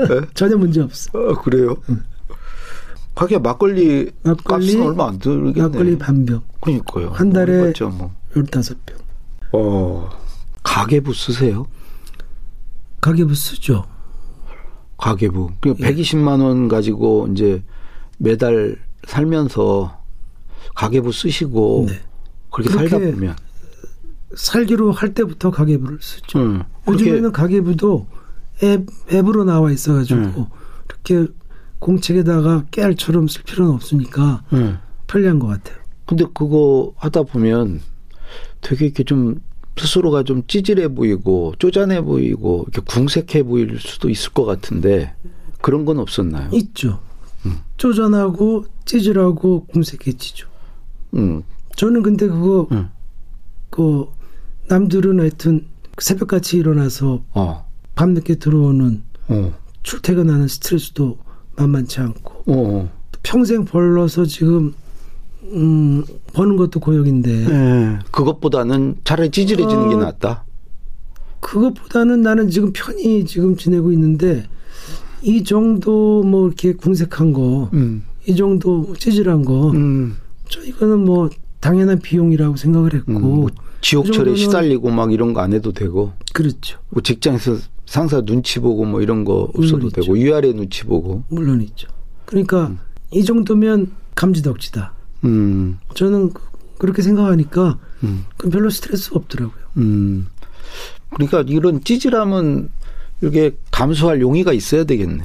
네? 0.09 0.21
전혀 0.35 0.57
문제 0.57 0.81
없어. 0.81 1.11
아, 1.15 1.35
그래요? 1.43 1.77
응. 1.91 2.03
하긴 3.17 3.43
막걸리, 3.43 4.11
막걸리 4.23 4.67
값은 4.77 4.87
얼마 4.87 5.09
안 5.09 5.19
들겠네. 5.19 5.61
막걸리 5.61 5.99
반 5.99 6.25
병. 6.25 6.41
그러니까요. 6.61 7.11
한 7.11 7.31
달에 7.31 7.73
뭐. 7.91 8.15
15병. 8.35 8.95
어, 9.53 10.09
가계부 10.63 11.15
쓰세요? 11.15 11.67
가계부 13.01 13.35
쓰죠. 13.35 13.87
가계부. 14.99 15.51
그 15.61 15.75
예. 15.79 15.91
120만 15.95 16.43
원 16.43 16.69
가지고 16.69 17.29
이제 17.31 17.63
매달 18.19 18.77
살면서 19.07 19.99
가계부 20.75 21.13
쓰시고 21.13 21.87
네. 21.89 22.01
그렇게, 22.51 22.71
그렇게 22.71 22.89
살다 22.89 23.11
보면 23.13 23.37
살기로 24.37 24.93
할 24.93 25.15
때부터 25.15 25.51
가계부를 25.51 25.99
쓰죠. 26.01 26.39
음, 26.39 26.63
요즘에는 26.89 27.33
가계부도 27.33 28.07
앱, 28.63 28.87
앱으로 29.13 29.45
나와 29.45 29.71
있어가지고 29.71 30.21
음. 30.21 30.47
이렇게 30.87 31.33
공책에다가 31.79 32.67
깨알처럼 32.71 33.29
쓸 33.29 33.43
필요는 33.45 33.73
없으니까 33.73 34.43
음. 34.53 34.79
편리한 35.07 35.39
것 35.39 35.47
같아요. 35.47 35.79
근데 36.07 36.25
그거 36.35 36.93
하다 36.97 37.23
보면 37.23 37.81
되게 38.61 38.87
이렇게 38.87 39.05
좀 39.05 39.41
스스로가 39.77 40.25
좀 40.25 40.43
찌질해 40.47 40.89
보이고 40.89 41.55
쪼잔해 41.59 42.03
보이고 42.03 42.67
이렇게 42.69 42.83
궁색해 42.87 43.45
보일 43.45 43.79
수도 43.81 44.11
있을 44.11 44.33
것 44.33 44.45
같은데 44.45 45.15
그런 45.61 45.85
건 45.85 45.99
없었나요? 45.99 46.51
있죠. 46.53 47.01
음. 47.47 47.59
쪼잔하고 47.77 48.65
찌질하고 48.85 49.67
궁색해지죠. 49.67 50.49
음. 51.15 51.43
저는 51.77 52.03
근데 52.03 52.27
그거 52.27 52.67
음. 52.73 52.89
그 53.71 54.07
남들은 54.69 55.21
하여튼 55.21 55.67
새벽같이 55.99 56.57
일어나서 56.57 57.23
어. 57.35 57.67
밤늦게 57.95 58.37
들어오는 58.37 59.03
어. 59.29 59.55
출퇴근하는 59.83 60.49
스트레스도 60.49 61.19
만만치 61.57 62.01
않고 62.01 62.33
어. 62.33 62.45
어. 62.47 62.91
평생 63.23 63.65
벌러서 63.65 64.25
지금 64.25 64.75
음, 65.45 66.05
버는 66.33 66.57
것도 66.57 66.81
고역인데. 66.81 67.47
네. 67.47 67.99
그것보다는 68.11 68.97
차라리 69.05 69.31
찌질해지는 69.31 69.85
어, 69.85 69.89
게 69.89 69.97
낫다. 69.97 70.45
그것보다는 71.41 72.23
나는 72.23 72.51
지금 72.51 72.73
편히 72.73 73.25
지금 73.25 73.57
지내고 73.57 73.93
있는데 73.93 74.45
이 75.23 75.45
정도 75.45 76.23
뭐 76.23 76.47
이렇게 76.49 76.73
궁색한 76.75 77.33
거, 77.33 77.71
음. 77.73 78.05
이 78.27 78.35
정도 78.37 78.95
찌질한 78.99 79.45
거, 79.45 79.71
음. 79.71 80.17
저 80.49 80.63
이거는 80.63 81.05
뭐 81.05 81.31
당연한 81.61 81.99
비용이라고 82.01 82.57
생각을 82.57 82.95
했고. 82.95 83.13
음, 83.13 83.21
뭐 83.23 83.49
지옥철에 83.81 84.33
그 84.33 84.37
시달리고 84.37 84.91
막 84.91 85.13
이런 85.13 85.33
거 85.33 85.41
안 85.41 85.53
해도 85.53 85.73
되고. 85.73 86.13
그렇죠. 86.35 86.79
뭐 86.91 87.03
직장에서 87.03 87.57
상사 87.87 88.21
눈치 88.21 88.59
보고 88.59 88.85
뭐 88.85 89.01
이런 89.01 89.25
거 89.25 89.49
없어도 89.55 89.89
되고 89.91 90.13
위아래 90.13 90.53
눈치 90.53 90.85
보고. 90.85 91.23
물론 91.29 91.63
있죠. 91.63 91.89
그러니까 92.27 92.67
음. 92.67 92.79
이 93.13 93.25
정도면 93.25 93.93
감지덕지다. 94.15 94.93
음. 95.25 95.79
저는 95.95 96.33
그렇게 96.79 97.03
생각하니까 97.03 97.79
음. 98.05 98.25
그 98.37 98.49
별로 98.49 98.71
스트레스 98.71 99.11
없더라고요. 99.13 99.65
음. 99.79 100.27
그러니까 101.11 101.45
이런 101.47 101.83
찌질함은 101.83 102.71
이게 103.23 103.57
감수할 103.71 104.21
용의가 104.21 104.53
있어야 104.53 104.85
되겠네. 104.85 105.25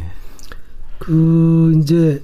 그 1.00 1.74
이제 1.82 2.24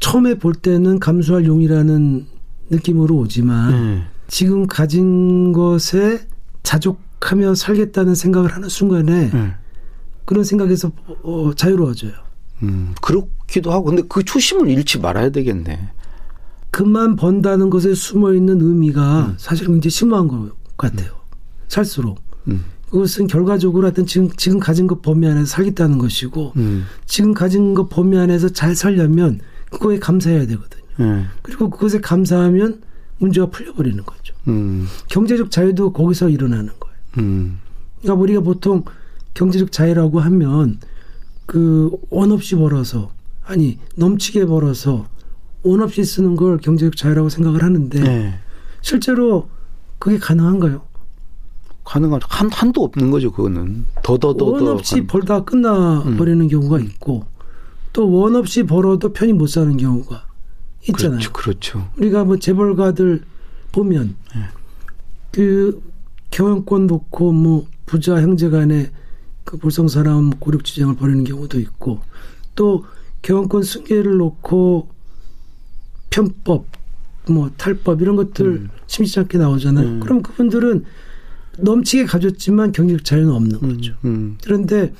처음에 0.00 0.34
볼 0.34 0.54
때는 0.54 0.98
감수할 0.98 1.46
용이라는 1.46 2.26
느낌으로 2.70 3.16
오지만 3.16 3.72
음. 3.72 4.04
지금 4.28 4.66
가진 4.66 5.52
것에 5.52 6.26
자족하며 6.62 7.54
살겠다는 7.54 8.14
생각을 8.14 8.52
하는 8.54 8.68
순간에 8.68 9.30
음. 9.32 9.54
그런 10.24 10.44
생각에서 10.44 10.90
어, 11.22 11.52
자유로워져요. 11.54 12.12
음, 12.62 12.94
그렇기도 13.02 13.72
하고 13.72 13.86
근데 13.86 14.02
그 14.08 14.24
초심을 14.24 14.68
잃지 14.68 14.98
말아야 15.00 15.30
되겠네. 15.30 15.90
그만 16.72 17.14
번다는 17.16 17.70
것에 17.70 17.94
숨어 17.94 18.32
있는 18.34 18.60
의미가 18.60 19.26
음. 19.26 19.34
사실은 19.36 19.74
굉장히 19.74 19.90
심오한 19.90 20.26
것 20.26 20.50
같아요. 20.76 21.12
살수록. 21.68 22.18
음. 22.48 22.64
그것은 22.90 23.26
결과적으로 23.26 23.86
하여튼 23.86 24.04
지금 24.04 24.28
지금 24.36 24.58
가진 24.58 24.86
것 24.86 25.00
범위 25.00 25.26
안에서 25.28 25.46
살겠다는 25.46 25.98
것이고 25.98 26.52
음. 26.56 26.84
지금 27.06 27.32
가진 27.34 27.74
것 27.74 27.88
범위 27.88 28.18
안에서 28.18 28.48
잘 28.48 28.74
살려면 28.74 29.40
그거에 29.70 29.98
감사해야 29.98 30.46
되거든요. 30.46 30.82
음. 31.00 31.26
그리고 31.42 31.70
그것에 31.70 32.00
감사하면 32.00 32.80
문제가 33.18 33.46
풀려버리는 33.46 34.02
거죠. 34.04 34.34
음. 34.48 34.86
경제적 35.08 35.50
자유도 35.50 35.92
거기서 35.92 36.30
일어나는 36.30 36.70
거예요. 36.80 36.96
음. 37.18 37.58
그러니까 38.00 38.20
우리가 38.20 38.40
보통 38.40 38.84
경제적 39.34 39.72
자유라고 39.72 40.20
하면 40.20 40.78
그 41.46 41.90
원 42.10 42.32
없이 42.32 42.56
벌어서 42.56 43.12
아니 43.44 43.78
넘치게 43.96 44.46
벌어서 44.46 45.06
원 45.62 45.80
없이 45.80 46.04
쓰는 46.04 46.36
걸 46.36 46.58
경제적 46.58 46.96
자유라고 46.96 47.28
생각을 47.28 47.62
하는데 47.62 48.00
네. 48.00 48.34
실제로 48.80 49.48
그게 49.98 50.18
가능한가요? 50.18 50.82
가능하죠. 51.84 52.26
한, 52.30 52.50
한도 52.50 52.84
없는 52.84 53.10
거죠, 53.10 53.32
그거는. 53.32 53.84
더더더. 54.02 54.44
원 54.44 54.68
없이 54.68 54.96
간... 54.96 55.06
벌다 55.06 55.44
끝나버리는 55.44 56.40
음. 56.40 56.48
경우가 56.48 56.78
있고, 56.80 57.24
또 57.92 58.08
원 58.08 58.36
없이 58.36 58.62
벌어도 58.64 59.12
편히 59.12 59.32
못 59.32 59.48
사는 59.48 59.76
경우가 59.76 60.26
있잖아요. 60.88 61.18
그렇죠. 61.18 61.32
그렇죠. 61.32 61.88
우리가 61.98 62.24
뭐 62.24 62.36
재벌가들 62.38 63.22
보면, 63.72 64.16
네. 64.34 64.42
그 65.32 65.82
경영권 66.30 66.86
놓고 66.86 67.32
뭐 67.32 67.66
부자 67.86 68.20
형제 68.20 68.48
간에 68.48 68.90
그 69.44 69.56
불성사람 69.56 70.30
고력지쟁을 70.38 70.96
벌이는 70.96 71.24
경우도 71.24 71.58
있고, 71.60 72.00
또 72.54 72.84
경영권 73.22 73.62
승계를 73.62 74.16
놓고 74.18 74.88
편법, 76.12 76.66
뭐 77.28 77.50
탈법 77.56 78.02
이런 78.02 78.16
것들 78.16 78.46
음. 78.46 78.70
심심치 78.86 79.20
않게 79.20 79.38
나오잖아요. 79.38 79.86
음. 79.86 80.00
그럼 80.00 80.22
그분들은 80.22 80.84
넘치게 81.58 82.04
가졌지만 82.04 82.72
경제적 82.72 83.04
자유는 83.04 83.32
없는 83.32 83.58
음, 83.62 83.76
거죠. 83.76 83.94
음. 84.04 84.36
그런데 84.44 84.92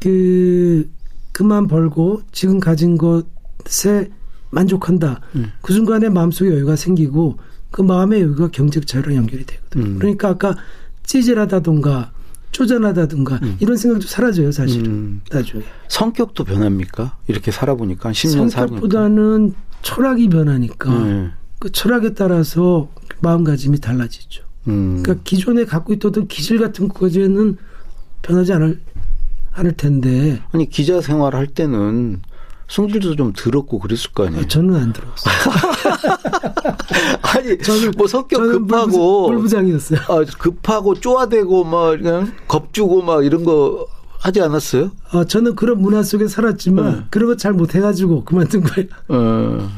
그 0.00 0.88
그만 1.32 1.66
벌고 1.66 2.22
지금 2.32 2.60
가진 2.60 2.96
것에 2.96 4.10
만족한다. 4.50 5.20
음. 5.34 5.52
그 5.60 5.72
순간에 5.72 6.08
마음속에 6.08 6.50
여유가 6.50 6.76
생기고 6.76 7.38
그 7.70 7.82
마음의 7.82 8.20
여유가 8.20 8.48
경제적 8.48 8.86
자유랑 8.86 9.16
연결이 9.16 9.44
되거든요. 9.44 9.84
음. 9.84 9.98
그러니까 9.98 10.28
아까 10.28 10.54
찌질하다던가 11.02 12.12
쪼잔하다든가 12.52 13.40
음. 13.42 13.56
이런 13.60 13.76
생각도 13.76 14.06
사라져요, 14.06 14.50
사실은. 14.50 14.86
음. 14.86 15.20
나중에. 15.30 15.62
성격도 15.88 16.44
변합니까? 16.44 17.18
이렇게 17.26 17.50
살아보니까 17.50 18.12
10년 18.12 18.48
성격보다는 18.48 19.54
철학이 19.86 20.28
변하니까 20.28 20.90
네. 20.90 21.30
그 21.60 21.70
철학에 21.70 22.14
따라서 22.14 22.88
마음가짐이 23.20 23.80
달라지죠. 23.80 24.42
음. 24.66 25.00
그러니까 25.00 25.22
기존에 25.22 25.64
갖고 25.64 25.92
있던 25.92 26.26
기질 26.26 26.58
같은 26.58 26.88
것에는 26.88 27.56
변하지 28.22 28.52
않을 28.52 28.80
않을 29.52 29.72
텐데. 29.76 30.42
아니 30.50 30.68
기자 30.68 31.00
생활할 31.00 31.46
때는 31.46 32.20
성질도 32.68 33.14
좀 33.14 33.32
들었고 33.32 33.78
그랬을 33.78 34.10
거 34.10 34.26
아니에요. 34.26 34.42
아, 34.42 34.48
저는 34.48 34.74
안 34.74 34.92
들었어요. 34.92 35.34
아니 37.22 37.56
저는 37.56 37.92
뭐 37.96 38.08
성격 38.08 38.38
저는 38.38 38.66
급하고 38.66 39.28
불부장이었어요. 39.28 40.00
아, 40.08 40.24
급하고 40.36 40.94
쪼아대고 40.94 41.62
막 41.62 41.96
그냥 41.96 42.32
겁주고 42.48 43.02
막 43.02 43.24
이런 43.24 43.44
거 43.44 43.86
하지 44.18 44.40
않았어요? 44.40 44.90
아, 45.10 45.24
저는 45.24 45.54
그런 45.56 45.80
문화 45.80 46.02
속에 46.02 46.26
살았지만 46.28 46.86
어. 46.86 47.04
그런 47.10 47.28
거 47.28 47.36
잘 47.36 47.52
못해가지고 47.52 48.24
그만둔 48.24 48.62
거예요. 48.62 48.88
어. 49.08 49.70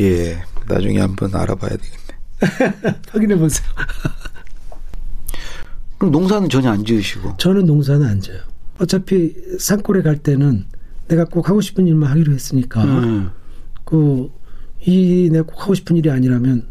예, 0.00 0.42
나중에 0.68 1.00
한번 1.00 1.34
알아봐야 1.34 1.70
되겠네. 1.70 2.98
확인해 3.10 3.36
보세요. 3.38 3.66
그럼 5.98 6.12
농사는 6.12 6.48
전혀 6.48 6.70
안 6.70 6.84
지으시고? 6.84 7.36
저는 7.38 7.64
농사는 7.66 8.06
안 8.06 8.20
져요. 8.20 8.40
어차피 8.78 9.34
산골에 9.58 10.02
갈 10.02 10.18
때는 10.18 10.66
내가 11.08 11.24
꼭 11.24 11.48
하고 11.48 11.60
싶은 11.60 11.86
일만 11.86 12.10
하기로 12.10 12.32
했으니까 12.32 12.82
음. 12.84 13.30
그이 13.84 15.28
내가 15.30 15.44
꼭 15.44 15.62
하고 15.62 15.74
싶은 15.74 15.96
일이 15.96 16.10
아니라면 16.10 16.66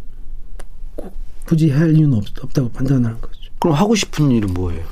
꼭 0.96 1.16
굳이 1.46 1.70
할 1.72 1.96
이유는 1.96 2.18
없, 2.18 2.26
없다고 2.42 2.70
판단하는 2.72 3.20
거죠. 3.22 3.34
그럼 3.60 3.76
하고 3.76 3.96
싶은 3.96 4.32
일은 4.32 4.54
뭐예요? 4.54 4.84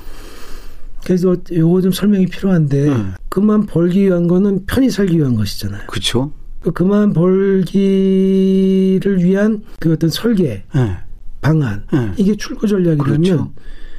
그래서 1.04 1.36
요거 1.50 1.80
좀 1.82 1.92
설명이 1.92 2.26
필요한데 2.26 2.88
음. 2.88 3.12
그만 3.28 3.66
벌기 3.66 4.02
위한 4.04 4.26
거는 4.28 4.66
편히 4.66 4.90
살기 4.90 5.18
위한 5.18 5.34
것이잖아요. 5.34 5.82
그렇죠. 5.88 6.32
그 6.60 6.70
그만 6.70 7.12
벌기를 7.12 9.22
위한 9.22 9.62
그 9.80 9.92
어떤 9.92 10.10
설계, 10.10 10.62
네. 10.74 10.96
방안 11.40 11.82
네. 11.92 12.12
이게 12.16 12.36
출구 12.36 12.66
전략이라면 12.68 13.22
그렇죠. 13.22 13.52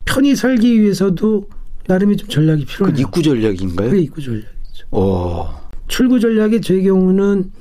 편히 0.06 0.36
살기 0.36 0.82
위해서도 0.82 1.50
나름의 1.88 2.16
좀 2.18 2.30
전략이 2.30 2.66
필요해요. 2.66 2.96
그 2.96 3.02
입구 3.02 3.22
전략인가요? 3.22 3.90
그게 3.90 4.02
입구 4.02 4.22
전략이죠. 4.22 4.52
오. 4.92 5.46
출구 5.90 6.20
전략이 6.20 6.62
제 6.62 6.82
경우는 6.82 7.52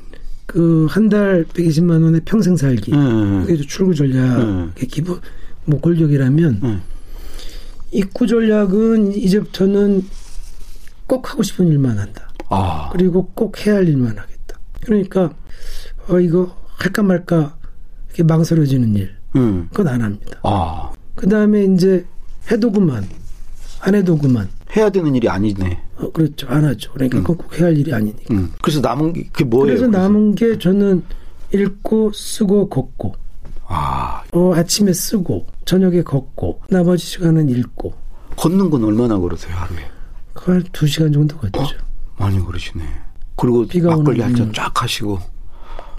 그 0.46 0.86
한 0.88 1.08
달 1.08 1.44
120만 1.52 2.02
원에 2.04 2.20
평생 2.24 2.56
살기. 2.56 2.92
네. 2.92 2.96
그게 3.46 3.56
출구 3.66 3.94
전략의 3.94 4.86
기본 4.88 5.18
뭐 5.64 5.80
권력이라면 5.80 6.80
입구 7.92 8.26
전략은 8.26 9.14
이제부터는 9.14 10.04
꼭 11.06 11.30
하고 11.30 11.42
싶은 11.42 11.68
일만 11.68 11.98
한다. 11.98 12.28
아. 12.48 12.90
그리고 12.92 13.30
꼭 13.34 13.64
해야 13.66 13.76
할 13.76 13.88
일만 13.88 14.18
하게. 14.18 14.32
그러니까 14.84 15.32
어 16.08 16.18
이거 16.20 16.56
할까 16.76 17.02
말까 17.02 17.56
이렇게 18.08 18.22
망설여지는 18.22 18.94
일. 18.96 19.14
음. 19.36 19.68
그건 19.70 19.88
안 19.88 20.02
합니다. 20.02 20.38
아. 20.42 20.90
그 21.14 21.28
다음에 21.28 21.64
이제 21.64 22.04
해도 22.50 22.70
그만, 22.70 23.06
안 23.80 23.94
해도 23.94 24.18
그만. 24.18 24.48
해야 24.76 24.90
되는 24.90 25.14
일이 25.14 25.28
아니네. 25.28 25.82
어, 25.98 26.10
그렇죠. 26.12 26.48
안 26.48 26.64
하죠. 26.64 26.92
그러니까 26.92 27.18
음. 27.18 27.24
꼭 27.24 27.56
해야 27.56 27.66
할 27.66 27.76
일이 27.76 27.92
아니니까. 27.92 28.34
음. 28.34 28.52
그래서 28.62 28.80
남은 28.80 29.12
게 29.12 29.28
그게 29.32 29.44
뭐예요? 29.44 29.66
그래서, 29.66 29.86
그래서 29.86 30.02
남은 30.02 30.34
게 30.34 30.58
저는 30.58 31.02
읽고 31.54 32.12
쓰고 32.12 32.68
걷고. 32.68 33.14
아. 33.74 34.22
어, 34.32 34.54
아침에 34.54 34.92
쓰고 34.92 35.46
저녁에 35.64 36.02
걷고 36.02 36.60
나머지 36.68 37.06
시간은 37.06 37.48
읽고. 37.48 37.94
걷는 38.36 38.70
건 38.70 38.84
얼마나 38.84 39.18
걸으세요 39.18 39.54
하루에? 39.56 39.78
그두 40.34 40.86
시간 40.86 41.12
정도 41.12 41.36
걷죠. 41.38 41.60
어? 41.62 41.66
많이 42.18 42.38
걸으시네. 42.44 42.84
그리고 43.36 43.64
막걸리 43.84 44.20
한 44.20 44.34
잔 44.36 44.52
쫙 44.52 44.82
하시고. 44.82 45.18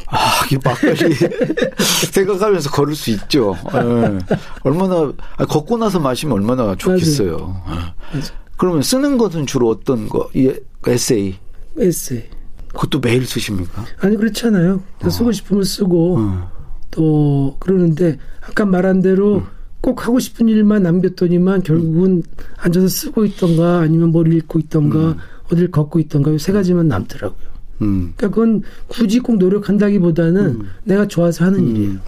아, 0.07 0.17
이 0.51 0.57
막걸리 0.63 1.15
생각하면서 2.13 2.69
걸을 2.69 2.95
수 2.95 3.09
있죠. 3.11 3.55
네. 3.73 4.19
얼마나 4.63 5.11
아, 5.37 5.45
걷고 5.45 5.77
나서 5.77 5.99
마시면 5.99 6.33
얼마나 6.33 6.75
좋겠어요. 6.75 7.37
맞아요. 7.37 7.95
맞아. 8.13 8.33
그러면 8.57 8.83
쓰는 8.83 9.17
것은 9.17 9.47
주로 9.47 9.69
어떤 9.69 10.07
거? 10.07 10.29
이 10.35 10.53
에세이. 10.85 11.35
에세이. 11.79 12.23
그것도 12.69 12.99
매일 12.99 13.25
쓰십니까? 13.25 13.83
아니 14.01 14.15
그렇잖아요. 14.15 14.81
어. 15.03 15.09
쓰고 15.09 15.31
싶으면 15.31 15.63
쓰고 15.63 16.17
어. 16.19 16.51
또 16.93 17.55
그러는데 17.59 18.17
아까 18.41 18.65
말한 18.65 19.01
대로 19.01 19.37
음. 19.37 19.43
꼭 19.81 20.05
하고 20.05 20.19
싶은 20.19 20.47
일만 20.47 20.83
남겼더니만 20.83 21.63
결국은 21.63 22.23
앉아서 22.57 22.87
쓰고 22.87 23.25
있던가 23.25 23.79
아니면 23.79 24.11
뭘 24.11 24.31
읽고 24.31 24.59
있던가 24.59 24.99
음. 24.99 25.17
어딜 25.51 25.71
걷고 25.71 25.99
있던가 25.99 26.31
세 26.37 26.53
가지만 26.53 26.87
남더라고요. 26.87 27.53
음. 27.81 28.13
그러니까 28.15 28.29
그건 28.29 28.61
굳이 28.87 29.19
꼭 29.19 29.37
노력한다기보다는 29.37 30.45
음. 30.45 30.69
내가 30.83 31.07
좋아서 31.07 31.45
하는 31.45 31.59
음. 31.59 31.75
일이에요. 31.75 31.99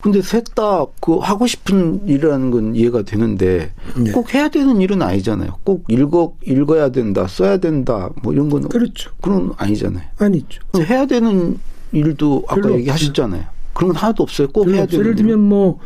근데 0.00 0.22
셋다그 0.22 1.16
하고 1.20 1.48
싶은 1.48 2.06
일이라는 2.06 2.50
건 2.52 2.76
이해가 2.76 3.02
되는데 3.02 3.72
네. 3.96 4.12
꼭 4.12 4.32
해야 4.34 4.48
되는 4.48 4.80
일은 4.80 5.02
아니잖아요. 5.02 5.58
꼭 5.64 5.84
읽어 5.88 6.34
읽어야 6.44 6.90
된다, 6.90 7.26
써야 7.26 7.56
된다, 7.56 8.10
뭐 8.22 8.32
이런 8.32 8.48
거는 8.48 8.68
그렇죠. 8.68 9.10
그런 9.20 9.52
아니잖아요. 9.56 10.04
아니죠. 10.18 10.60
해야 10.76 11.06
되는 11.06 11.58
일도 11.90 12.44
아까 12.46 12.70
얘기하셨잖아요. 12.74 13.55
그런 13.76 13.92
건 13.92 13.96
하나도 13.96 14.22
없어요. 14.22 14.48
꼭 14.48 14.68
해야 14.70 14.86
되는. 14.86 15.04
예를 15.04 15.14
들면 15.16 15.38
뭐뭐 15.38 15.78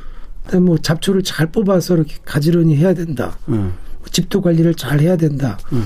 뭐 0.62 0.78
잡초를 0.78 1.22
잘 1.24 1.50
뽑아서 1.50 1.96
이렇게 1.96 2.16
가지런히 2.24 2.76
해야 2.76 2.94
된다. 2.94 3.36
음. 3.48 3.72
집도 4.12 4.40
관리를 4.40 4.74
잘 4.76 5.00
해야 5.00 5.16
된다. 5.16 5.58
음. 5.72 5.84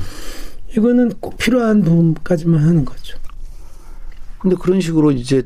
이거는 0.77 1.12
꼭 1.21 1.38
필요한 1.38 1.83
부분까지만 1.83 2.61
하는 2.62 2.85
거죠. 2.85 3.17
근데 4.38 4.55
그런 4.61 4.81
식으로 4.83 5.12
이제 5.12 5.43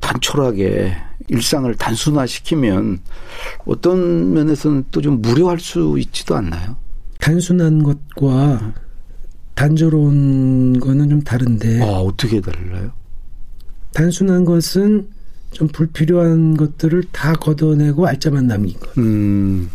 단촐하게 0.00 0.94
일상을 1.28 1.72
단순화시키면 1.74 3.00
어떤 3.64 4.32
면에서는 4.34 4.84
또 4.90 5.00
좀 5.00 5.22
무료할 5.22 5.58
수 5.60 5.96
있지도 5.98 6.36
않나요? 6.36 6.76
단순한 7.20 7.82
것과 7.82 8.74
단조로운 9.54 10.78
거는 10.78 11.08
좀 11.08 11.22
다른데. 11.22 11.80
아, 11.82 11.86
어떻게 12.00 12.40
달라요? 12.42 12.92
단순한 13.94 14.44
것은 14.44 15.08
좀 15.56 15.68
불필요한 15.68 16.54
것들을 16.58 17.04
다 17.12 17.32
걷어내고 17.32 18.06
알짜만 18.06 18.46
남긴 18.46 18.78
것. 18.78 18.94
음. 18.98 19.70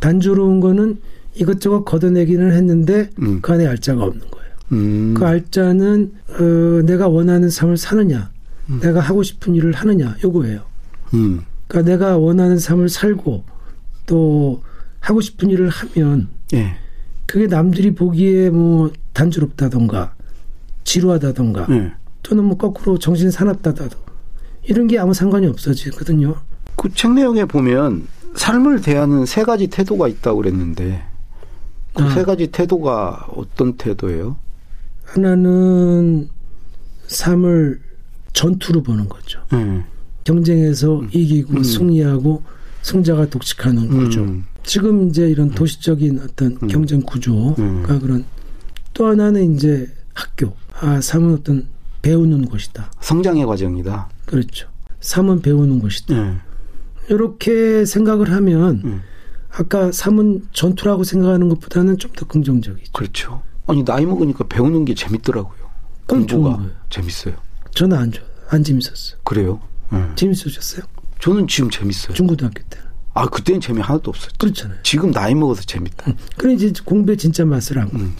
단조로운 0.00 0.58
거는 0.58 0.98
이것저것 1.36 1.84
걷어내기는 1.84 2.50
했는데 2.50 3.08
음. 3.20 3.40
그 3.40 3.52
안에 3.52 3.64
알짜가 3.64 4.02
없는 4.02 4.20
거예요. 4.28 4.52
음. 4.72 5.14
그 5.16 5.24
알짜는 5.24 6.12
어, 6.28 6.82
내가 6.86 7.06
원하는 7.06 7.50
삶을 7.50 7.76
사느냐, 7.76 8.32
음. 8.68 8.80
내가 8.82 8.98
하고 8.98 9.22
싶은 9.22 9.54
일을 9.54 9.70
하느냐 9.74 10.16
요거예요. 10.24 10.62
음. 11.14 11.42
그러니까 11.68 11.92
내가 11.92 12.18
원하는 12.18 12.58
삶을 12.58 12.88
살고 12.88 13.44
또 14.06 14.60
하고 14.98 15.20
싶은 15.20 15.50
일을 15.50 15.68
하면 15.68 16.30
예. 16.52 16.74
그게 17.26 17.46
남들이 17.46 17.94
보기에 17.94 18.50
뭐 18.50 18.90
단조롭다던가 19.12 20.14
지루하다던가 20.82 21.68
예. 21.70 21.92
또는 22.24 22.42
뭐 22.42 22.56
거꾸로 22.56 22.98
정신 22.98 23.30
사납다던가 23.30 24.11
이런 24.64 24.86
게 24.86 24.98
아무 24.98 25.12
상관이 25.14 25.46
없어지거든요. 25.46 26.36
그 26.76 26.88
책 26.94 27.12
내용에 27.12 27.44
보면 27.44 28.06
삶을 28.34 28.80
대하는 28.80 29.26
세 29.26 29.42
가지 29.44 29.66
태도가 29.68 30.08
있다고 30.08 30.38
그랬는데 30.38 31.02
그세 31.94 32.20
아. 32.20 32.24
가지 32.24 32.46
태도가 32.46 33.28
어떤 33.36 33.76
태도예요? 33.76 34.36
하나는 35.04 36.28
삶을 37.08 37.80
전투로 38.32 38.82
보는 38.82 39.08
거죠. 39.08 39.40
음. 39.52 39.84
경쟁에서 40.24 41.00
음. 41.00 41.08
이기고 41.12 41.58
음. 41.58 41.62
승리하고 41.62 42.42
승자가 42.82 43.26
독식하는 43.26 43.88
구조. 43.88 44.22
음. 44.22 44.44
지금 44.64 45.08
이제 45.08 45.28
이런 45.28 45.48
음. 45.48 45.54
도시적인 45.54 46.20
어떤 46.20 46.56
음. 46.62 46.68
경쟁 46.68 47.02
구조가 47.02 47.98
그런 48.00 48.24
또 48.94 49.06
하나는 49.08 49.54
이제 49.54 49.86
학교. 50.14 50.54
아, 50.80 51.00
삶은 51.00 51.34
어떤 51.34 51.66
배우는 52.02 52.46
곳이다. 52.46 52.90
성장의 53.00 53.46
과정이다. 53.46 54.08
그렇죠. 54.26 54.68
삶은 55.00 55.42
배우는 55.42 55.78
곳이다. 55.78 56.42
이렇게 57.08 57.84
생각을 57.84 58.32
하면 58.32 59.02
아까 59.50 59.90
삶은 59.92 60.48
전투라고 60.52 61.04
생각하는 61.04 61.48
것보다는 61.48 61.98
좀 61.98 62.12
더 62.12 62.26
긍정적이죠. 62.26 62.92
그렇죠. 62.92 63.42
아니 63.66 63.84
나이 63.84 64.04
먹으니까 64.06 64.44
배우는 64.48 64.84
게 64.84 64.94
재밌더라고요. 64.94 65.58
공부가 66.06 66.62
재밌어요. 66.90 67.34
저는 67.74 67.96
안 67.96 68.12
좋아. 68.12 68.24
안 68.50 68.62
재밌었어요. 68.62 69.18
그래요? 69.24 69.60
네. 69.90 70.04
재밌으셨어요? 70.16 70.82
저는 71.20 71.46
지금 71.48 71.70
재밌어요. 71.70 72.14
중고등학교 72.14 72.62
때. 72.68 72.78
아 73.14 73.26
그때는 73.26 73.60
재미 73.60 73.80
하나도 73.80 74.10
없었죠. 74.10 74.34
그렇잖아요. 74.38 74.78
지금 74.82 75.10
나이 75.10 75.34
먹어서 75.34 75.62
재밌다. 75.62 76.04
응. 76.08 76.16
그래 76.36 76.54
이제 76.54 76.72
공부에 76.84 77.16
진짜 77.16 77.44
맛을 77.44 77.78
안 77.78 77.88
음. 77.94 78.14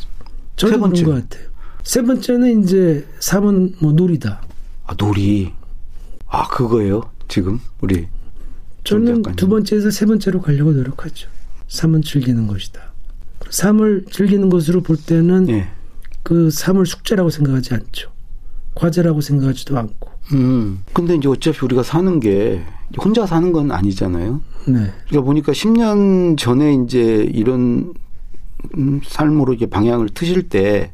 저도 0.56 0.78
그런 0.78 0.92
것 1.04 1.28
같아요. 1.28 1.48
세 1.82 2.02
번째는 2.02 2.62
이제 2.62 3.06
삶은 3.20 3.76
뭐 3.80 3.92
놀이다. 3.92 4.42
아 4.86 4.94
놀이. 4.94 5.52
아 6.26 6.46
그거예요. 6.48 7.02
지금 7.28 7.60
우리 7.80 8.06
저는 8.84 9.22
두 9.36 9.48
번째에서 9.48 9.90
세 9.90 10.06
번째로 10.06 10.40
가려고 10.40 10.72
노력하죠. 10.72 11.28
삶은 11.68 12.02
즐기는 12.02 12.46
것이다. 12.46 12.80
삶을 13.50 14.06
즐기는 14.10 14.48
것으로 14.48 14.82
볼 14.82 14.96
때는 14.96 15.48
예. 15.50 15.68
그 16.22 16.50
삶을 16.50 16.86
숙제라고 16.86 17.30
생각하지 17.30 17.74
않죠. 17.74 18.10
과제라고 18.74 19.20
생각하지도 19.20 19.78
않고. 19.78 20.10
음. 20.32 20.82
근데 20.92 21.14
이제 21.14 21.28
어차피 21.28 21.58
우리가 21.64 21.82
사는 21.82 22.20
게 22.20 22.62
혼자 22.98 23.26
사는 23.26 23.52
건 23.52 23.70
아니잖아요. 23.70 24.40
네. 24.68 24.92
그러니까 25.08 25.20
보니까 25.22 25.52
10년 25.52 26.38
전에 26.38 26.74
이제 26.74 27.28
이런 27.32 27.92
삶으로 29.04 29.54
이제 29.54 29.66
방향을 29.66 30.10
트실 30.10 30.48
때 30.48 30.92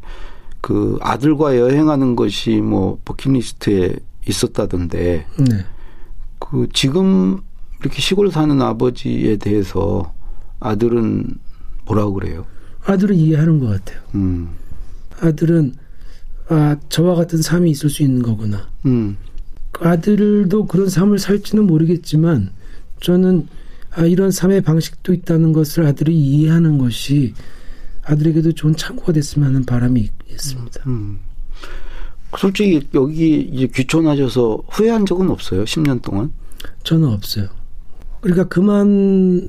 그 0.69 0.99
아들과 1.01 1.57
여행하는 1.57 2.15
것이 2.15 2.61
뭐 2.61 3.01
버킷리스트에 3.07 3.97
있었다던데. 4.29 5.25
네. 5.39 5.65
그 6.39 6.69
지금 6.75 7.41
이렇게 7.81 8.03
시골 8.03 8.31
사는 8.31 8.61
아버지에 8.61 9.39
대해서 9.39 10.13
아들은 10.61 11.25
뭐라고 11.87 12.13
그래요? 12.13 12.45
아들은 12.85 13.17
이해하는 13.17 13.61
것 13.61 13.69
같아요. 13.69 14.03
음. 14.15 14.51
아들은 15.21 15.73
아 16.51 16.77
저와 16.91 17.15
같은 17.15 17.41
삶이 17.41 17.71
있을 17.71 17.89
수 17.89 18.03
있는 18.03 18.21
거구나. 18.21 18.69
음. 18.85 19.17
그 19.73 19.89
아들도 19.89 20.67
그런 20.67 20.91
삶을 20.91 21.19
살지는 21.19 21.67
모르겠지만 21.67 22.51
저는 23.01 23.49
아 23.93 24.03
이런 24.03 24.31
삶의 24.31 24.61
방식도 24.61 25.15
있다는 25.15 25.55
것을 25.55 25.87
아들이 25.87 26.15
이해하는 26.15 26.77
것이 26.77 27.33
아들에게도 28.09 28.53
좋은 28.53 28.75
참고가 28.75 29.13
됐으면 29.13 29.49
하는 29.49 29.65
바람이 29.65 30.09
있습니다. 30.31 30.83
음. 30.87 30.91
음. 30.93 31.19
솔직히 32.39 32.87
여기 32.95 33.41
이제 33.41 33.67
귀촌하셔서 33.67 34.63
후회한 34.69 35.07
적은 35.07 35.31
없어요? 35.31 35.65
10년 35.65 36.03
동안? 36.03 36.33
저는 36.85 37.09
없어요. 37.09 37.49
그러니까 38.21 38.49
그만 38.49 39.49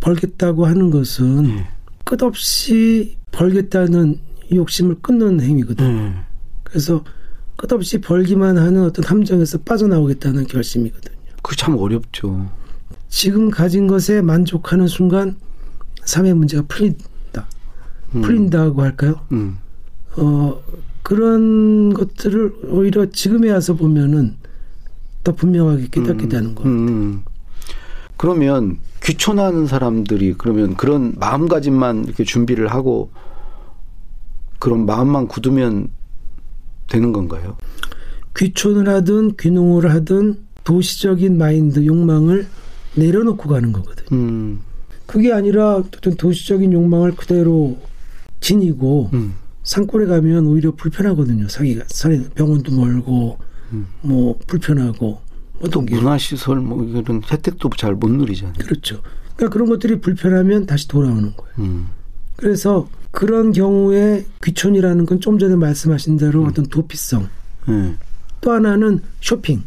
벌겠다고 0.00 0.66
하는 0.66 0.90
것은 0.90 1.42
네. 1.42 1.68
끝없이 2.04 3.16
벌겠다는 3.32 4.18
욕심을 4.52 4.96
끊는 5.02 5.40
행위거든요. 5.40 5.88
네. 5.88 6.14
그래서 6.64 7.04
끝없이 7.56 8.00
벌기만 8.00 8.56
하는 8.58 8.84
어떤 8.84 9.04
함정에서 9.04 9.58
빠져나오겠다는 9.58 10.46
결심이거든요. 10.46 11.16
그 11.42 11.56
참 11.56 11.76
어렵죠. 11.76 12.48
지금 13.08 13.50
가진 13.50 13.86
것에 13.86 14.22
만족하는 14.22 14.86
순간 14.86 15.36
삶의 16.04 16.34
문제가. 16.34 16.62
음. 16.80 16.94
풀린다고 18.12 18.82
할까요? 18.82 19.20
음. 19.32 19.58
어, 20.16 20.60
그런 21.02 21.92
것들을 21.94 22.52
오히려 22.68 23.06
지금에 23.06 23.50
와서 23.50 23.74
보면은 23.74 24.36
더 25.24 25.32
분명하게 25.32 25.88
깨닫게 25.90 26.24
음. 26.24 26.28
되는 26.28 26.54
것 26.54 26.64
같아요. 26.64 26.74
음. 26.74 27.24
그러면 28.16 28.78
귀촌하는 29.02 29.66
사람들이 29.66 30.34
그러면 30.36 30.74
그런 30.76 31.14
마음가짐만 31.18 32.04
이렇게 32.04 32.24
준비를 32.24 32.68
하고 32.68 33.10
그런 34.58 34.86
마음만 34.86 35.28
굳으면 35.28 35.88
되는 36.88 37.12
건가요? 37.12 37.56
귀촌을 38.36 38.88
하든 38.88 39.36
귀농을 39.36 39.90
하든 39.92 40.38
도시적인 40.64 41.38
마인드 41.38 41.84
욕망을 41.86 42.46
내려놓고 42.94 43.48
가는 43.48 43.72
거거든요. 43.72 44.06
음. 44.12 44.60
그게 45.06 45.32
아니라 45.32 45.82
도시적인 46.18 46.72
욕망을 46.72 47.14
그대로 47.14 47.78
지니고 48.40 49.10
음. 49.12 49.34
산골에 49.64 50.06
가면 50.06 50.46
오히려 50.46 50.74
불편하거든요. 50.74 51.48
사기가 51.48 51.84
병원도 52.34 52.72
멀고 52.74 53.38
음. 53.72 53.86
뭐 54.00 54.38
불편하고 54.46 55.20
또 55.70 55.80
문화시설 55.82 56.60
뭐 56.60 56.84
이런 56.84 57.20
혜택도 57.30 57.68
잘 57.76 57.94
못 57.94 58.08
누리잖아요. 58.10 58.54
그렇죠. 58.58 59.02
그러니까 59.36 59.52
그런 59.52 59.68
것들이 59.68 60.00
불편하면 60.00 60.66
다시 60.66 60.88
돌아오는 60.88 61.34
거예요. 61.36 61.52
음. 61.58 61.88
그래서 62.36 62.88
그런 63.10 63.52
경우에 63.52 64.24
귀촌이라는 64.44 65.04
건 65.06 65.20
좀 65.20 65.38
전에 65.38 65.56
말씀하신 65.56 66.16
대로 66.16 66.42
음. 66.42 66.48
어떤 66.48 66.66
도피성. 66.66 67.28
음. 67.68 67.98
또 68.40 68.52
하나는 68.52 69.00
쇼핑. 69.20 69.62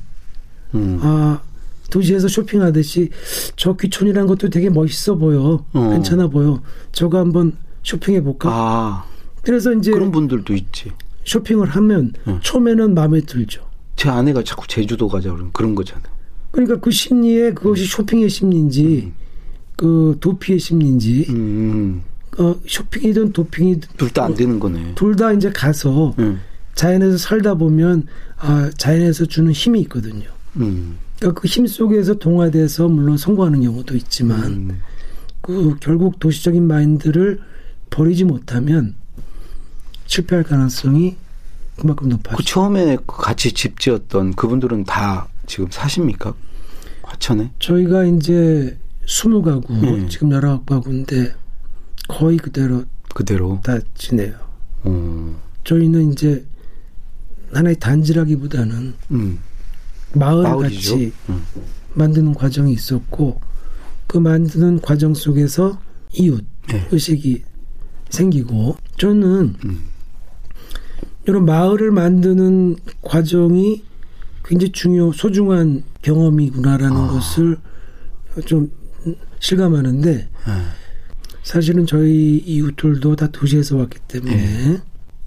음. 0.73 0.97
아, 1.01 1.41
도시에서 1.89 2.29
쇼핑하듯이 2.29 3.09
저 3.57 3.75
귀촌이라는 3.75 4.25
것도 4.27 4.49
되게 4.49 4.69
멋있어 4.69 5.15
보여. 5.15 5.65
어. 5.73 5.89
괜찮아 5.91 6.27
보여. 6.27 6.61
저거 6.93 7.19
한번 7.19 7.53
쇼핑해 7.83 8.21
볼까? 8.21 8.49
아. 8.51 9.05
그래서 9.41 9.73
이제 9.73 9.91
그런 9.91 10.11
분들도 10.11 10.53
있지. 10.53 10.91
쇼핑을 11.25 11.67
하면 11.69 12.13
어. 12.25 12.39
처음에는 12.43 12.93
마음에 12.93 13.21
들죠. 13.21 13.61
제 13.95 14.09
아내가 14.09 14.43
자꾸 14.43 14.67
제주도 14.67 15.07
가자 15.07 15.31
그러면 15.31 15.51
그런 15.53 15.75
거잖아요. 15.75 16.11
그러니까 16.51 16.79
그 16.79 16.91
심리에 16.91 17.53
그것이 17.53 17.85
쇼핑의 17.85 18.29
심리인지 18.29 18.83
음. 19.05 19.13
그 19.77 20.17
도피의 20.19 20.59
심리인지 20.59 21.25
음. 21.29 22.01
어, 22.37 22.55
쇼핑이든 22.67 23.33
도핑이든 23.33 23.89
둘 23.97 24.09
다 24.09 24.25
안 24.25 24.33
되는 24.35 24.59
거네. 24.59 24.93
둘 24.95 25.15
다 25.15 25.31
이제 25.33 25.49
가서 25.51 26.13
음. 26.19 26.39
자연에서 26.75 27.17
살다 27.17 27.55
보면 27.55 28.07
아 28.37 28.69
자연에서 28.77 29.25
주는 29.25 29.51
힘이 29.51 29.81
있거든요. 29.81 30.25
음. 30.57 30.97
그러니까 31.19 31.39
그 31.41 31.47
힘 31.47 31.67
속에서 31.67 32.15
동화돼서 32.15 32.87
물론 32.87 33.17
성공하는 33.17 33.61
경우도 33.61 33.95
있지만 33.97 34.43
음. 34.45 34.79
그 35.41 35.75
결국 35.79 36.19
도시적인 36.19 36.65
마인드를 36.67 37.39
버리지 37.91 38.23
못하면 38.23 38.95
실패할 40.07 40.43
가능성이 40.43 41.15
그만큼 41.77 42.09
높아요. 42.09 42.37
그 42.37 42.43
처음에 42.43 42.97
같이 43.05 43.51
집 43.51 43.79
지었던 43.79 44.33
그분들은 44.33 44.85
다 44.85 45.27
지금 45.45 45.67
사십니까? 45.69 46.33
화천에? 47.03 47.51
저희가 47.59 48.05
이제 48.05 48.77
20가구, 49.05 49.71
네. 49.81 50.07
지금 50.09 50.29
19가구인데 50.29 51.33
거의 52.07 52.37
그대로 52.37 52.83
그대로 53.13 53.59
다 53.63 53.77
지내요. 53.95 54.33
음. 54.85 55.37
저희는 55.63 56.13
이제 56.13 56.45
하나의 57.53 57.77
단지라기보다는 57.79 58.93
음. 59.11 59.39
마을 60.13 60.43
마을이죠. 60.43 60.91
같이 60.91 61.13
음. 61.29 61.43
만드는 61.93 62.33
과정이 62.33 62.73
있었고 62.73 63.41
그 64.07 64.17
만드는 64.17 64.81
과정 64.81 65.13
속에서 65.13 65.79
이웃 66.13 66.45
네. 66.67 66.87
의식이 66.91 67.43
생기고 68.11 68.77
저는 68.97 69.55
음. 69.65 69.79
이런 71.25 71.45
마을을 71.45 71.91
만드는 71.91 72.77
과정이 73.01 73.83
굉장히 74.43 74.71
중요 74.71 75.11
소중한 75.11 75.83
경험이구나라는 76.01 76.97
아. 76.97 77.07
것을 77.07 77.57
좀 78.45 78.71
실감하는데 79.39 80.11
네. 80.11 80.27
사실은 81.43 81.85
저희 81.85 82.37
이웃들도 82.37 83.15
다 83.15 83.27
도시에서 83.31 83.77
왔기 83.77 83.99
때문에 84.07 84.35
네. 84.35 84.81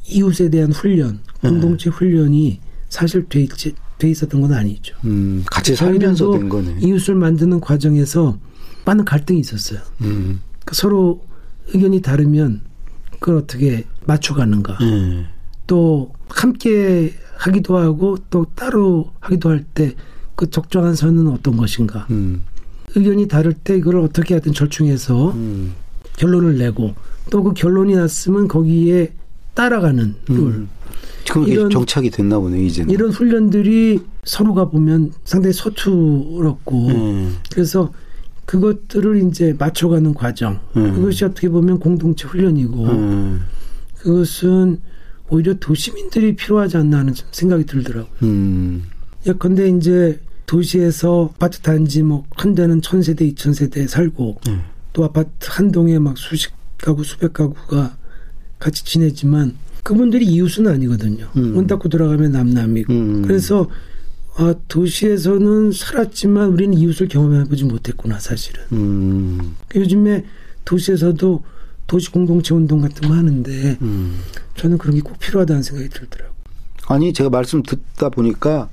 이웃에 0.07 0.51
대한 0.51 0.73
훈련, 0.73 1.21
네. 1.41 1.49
공동체 1.49 1.91
훈련이 1.91 2.61
사실 2.89 3.29
돼, 3.29 3.43
있지, 3.43 3.75
돼 3.99 4.11
있었던 4.11 4.41
건 4.41 4.53
아니죠. 4.53 4.95
음, 5.05 5.45
같이 5.51 5.75
살면서 5.75 6.33
된 6.33 6.49
거네. 6.49 6.79
이웃을 6.81 7.15
만드는 7.15 7.61
과정에서 7.61 8.39
많은 8.85 9.05
갈등이 9.05 9.41
있었어요. 9.41 9.81
음. 10.03 10.41
그 10.65 10.75
서로 10.75 11.25
의견이 11.69 12.03
다르면 12.03 12.61
그걸 13.25 13.37
어떻게 13.41 13.85
맞춰가는가. 14.05 14.77
음. 14.83 15.25
또 15.67 16.13
함께 16.29 17.15
하기도 17.39 17.79
하고 17.79 18.19
또 18.29 18.45
따로 18.55 19.11
하기도 19.21 19.49
할 19.49 19.65
때 19.75 19.95
그 20.37 20.51
적정한 20.51 20.95
선은 20.97 21.29
어떤 21.29 21.57
것인가. 21.57 22.07
음. 22.11 22.43
의견이 22.97 23.29
다를 23.29 23.53
때 23.55 23.77
이걸 23.77 24.01
어떻게 24.01 24.35
하든 24.35 24.53
절충해서 24.53 25.31
음. 25.31 25.73
결론을 26.17 26.59
내고 26.59 26.95
또 27.31 27.43
그 27.43 27.55
결론이 27.55 27.95
났으면 27.95 28.47
거기에 28.49 29.13
따라가는 29.55 30.15
룰. 30.29 30.39
음. 30.39 30.69
이런 31.47 31.71
정착이 31.71 32.11
됐나 32.11 32.39
보네 32.41 32.63
이제는. 32.65 32.93
이런 32.93 33.11
훈련들이 33.11 34.01
서로가 34.25 34.69
보면 34.71 35.13
상당히 35.25 35.55
서투럽고 35.55 36.89
음. 36.89 37.37
그래서 37.53 37.91
그것들을 38.45 39.27
이제 39.27 39.55
맞춰가는 39.59 40.15
과정. 40.15 40.61
음. 40.77 40.95
그것이 40.95 41.25
어떻게 41.25 41.49
보면 41.49 41.79
공동체 41.79 42.27
훈련이고 42.27 42.85
음. 42.85 43.41
그것은 43.99 44.81
오히려 45.31 45.55
도시민들이 45.55 46.37
필요하지 46.37 46.77
않나 46.77 46.99
하는 46.99 47.15
생각이 47.33 47.65
들더라고요. 47.65 48.13
음. 48.23 48.83
예컨대 49.27 49.69
이제 49.71 50.21
도시에서 50.47 51.31
아파트 51.35 51.61
단지 51.61 52.03
뭐 52.03 52.25
한 52.37 52.55
대는 52.55 52.83
천 52.83 53.03
세대, 53.03 53.25
이천 53.25 53.55
세대 53.55 53.87
살고 53.87 54.41
음. 54.49 54.61
또 54.93 55.05
아파트 55.05 55.29
한 55.49 55.73
동에 55.73 55.99
막 55.99 56.19
수십 56.19 56.53
가구, 56.77 57.03
수백 57.03 57.33
가구가 57.33 57.97
같이 58.59 58.85
지내지만 58.85 59.55
그분들이 59.83 60.27
이웃은 60.27 60.67
아니거든요. 60.67 61.29
음. 61.37 61.55
문 61.55 61.67
닫고 61.67 61.89
들어가면 61.89 62.33
남남이고. 62.33 62.93
음. 62.93 63.23
그래서 63.23 63.69
아, 64.37 64.55
도시에서는 64.69 65.71
살았지만 65.73 66.49
우리는 66.49 66.77
이웃을 66.77 67.09
경험해보지 67.09 67.65
못했구나, 67.65 68.19
사실은. 68.19 68.63
음. 68.73 69.55
요즘에 69.75 70.25
도시에서도 70.65 71.45
도시 71.87 72.11
공동체 72.11 72.55
운동 72.55 72.81
같은 72.81 73.09
거 73.09 73.15
하는데 73.15 73.79
음. 73.83 74.19
저는 74.57 74.79
그런 74.79 74.97
게 74.97 75.03
꼭 75.03 75.19
필요하다는 75.19 75.63
생각이 75.63 75.89
들더라고요. 75.91 76.35
아니, 76.87 77.13
제가 77.13 77.31
말씀 77.31 77.63
듣다 77.63 78.09
보니까 78.09 78.69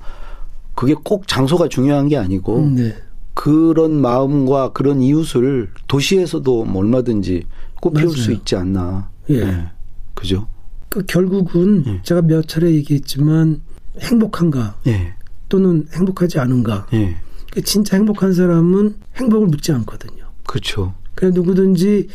그게 0.74 0.94
꼭 0.94 1.28
장소가 1.28 1.68
중요한 1.68 2.08
게 2.08 2.16
아니고 2.16 2.58
음, 2.64 2.74
네. 2.74 2.96
그런 3.34 3.92
마음과 4.00 4.72
그런 4.72 5.00
이웃을 5.02 5.70
도시에서도 5.86 6.64
뭐 6.64 6.82
얼마든지 6.82 7.44
꽃 7.80 7.92
피울 7.92 8.06
맞아요. 8.06 8.16
수 8.16 8.32
있지 8.32 8.56
않나. 8.56 9.10
예. 9.28 9.44
네. 9.44 9.66
그죠? 10.14 10.46
그 10.88 11.04
결국은 11.06 11.84
예. 11.86 12.00
제가 12.02 12.22
몇 12.22 12.48
차례 12.48 12.72
얘기했지만 12.72 13.60
행복한가 14.00 14.76
예. 14.86 15.14
또는 15.52 15.86
행복하지 15.92 16.38
않은가. 16.38 16.86
예. 16.94 17.14
그 17.50 17.60
진짜 17.60 17.98
행복한 17.98 18.32
사람은 18.32 18.94
행복을 19.16 19.48
묻지 19.48 19.70
않거든요. 19.72 20.24
그렇죠. 20.46 20.94
그래 21.14 21.30
누구든지 21.30 22.08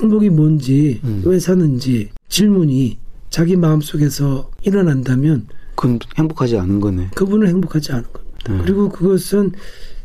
행복이 0.00 0.30
뭔지 0.30 1.00
음. 1.02 1.22
왜 1.24 1.40
사는지 1.40 2.10
질문이 2.28 2.98
자기 3.30 3.56
마음 3.56 3.80
속에서 3.80 4.48
일어난다면 4.62 5.48
그건 5.74 5.98
행복하지 6.16 6.56
않은 6.56 6.78
거네. 6.78 7.10
그분은 7.16 7.48
행복하지 7.48 7.90
않은 7.90 8.04
겁니다. 8.12 8.36
네. 8.48 8.58
그리고 8.62 8.88
그것은 8.90 9.50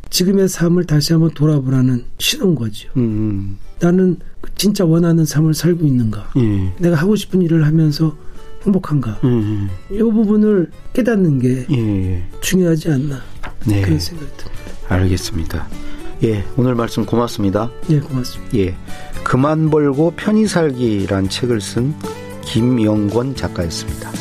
지금의 0.10 0.50
삶을 0.50 0.86
다시 0.86 1.14
한번 1.14 1.30
돌아보라는 1.36 2.06
신호인 2.18 2.56
거죠. 2.56 2.90
음. 2.98 3.02
음. 3.04 3.58
나는 3.80 4.18
진짜 4.56 4.84
원하는 4.84 5.26
삶을 5.26 5.54
살고 5.54 5.86
있는가? 5.86 6.32
예. 6.38 6.74
내가 6.80 6.96
하고 6.96 7.16
싶은 7.16 7.44
일을 7.44 7.68
하면서 7.68 8.18
행복한가? 8.66 9.20
음. 9.24 9.70
이 9.92 9.98
부분을 9.98 10.70
깨닫는 10.94 11.40
게 11.40 11.66
예. 11.72 12.24
중요하지 12.42 12.92
않나 12.92 13.22
네. 13.66 13.82
그런 13.82 14.00
생각이 14.00 14.30
듭니다. 14.38 14.64
알겠습니다. 14.90 15.68
예, 16.24 16.44
오늘 16.58 16.76
말씀 16.76 17.06
고맙습니다. 17.06 17.72
예, 17.90 18.00
고맙습니다. 18.00 18.58
예, 18.58 18.76
그만 19.24 19.70
벌고 19.70 20.14
편히 20.18 20.48
살기란 20.48 21.30
책을 21.30 21.62
쓴 21.62 21.94
김영권 22.42 23.36
작가였습니다. 23.36 24.12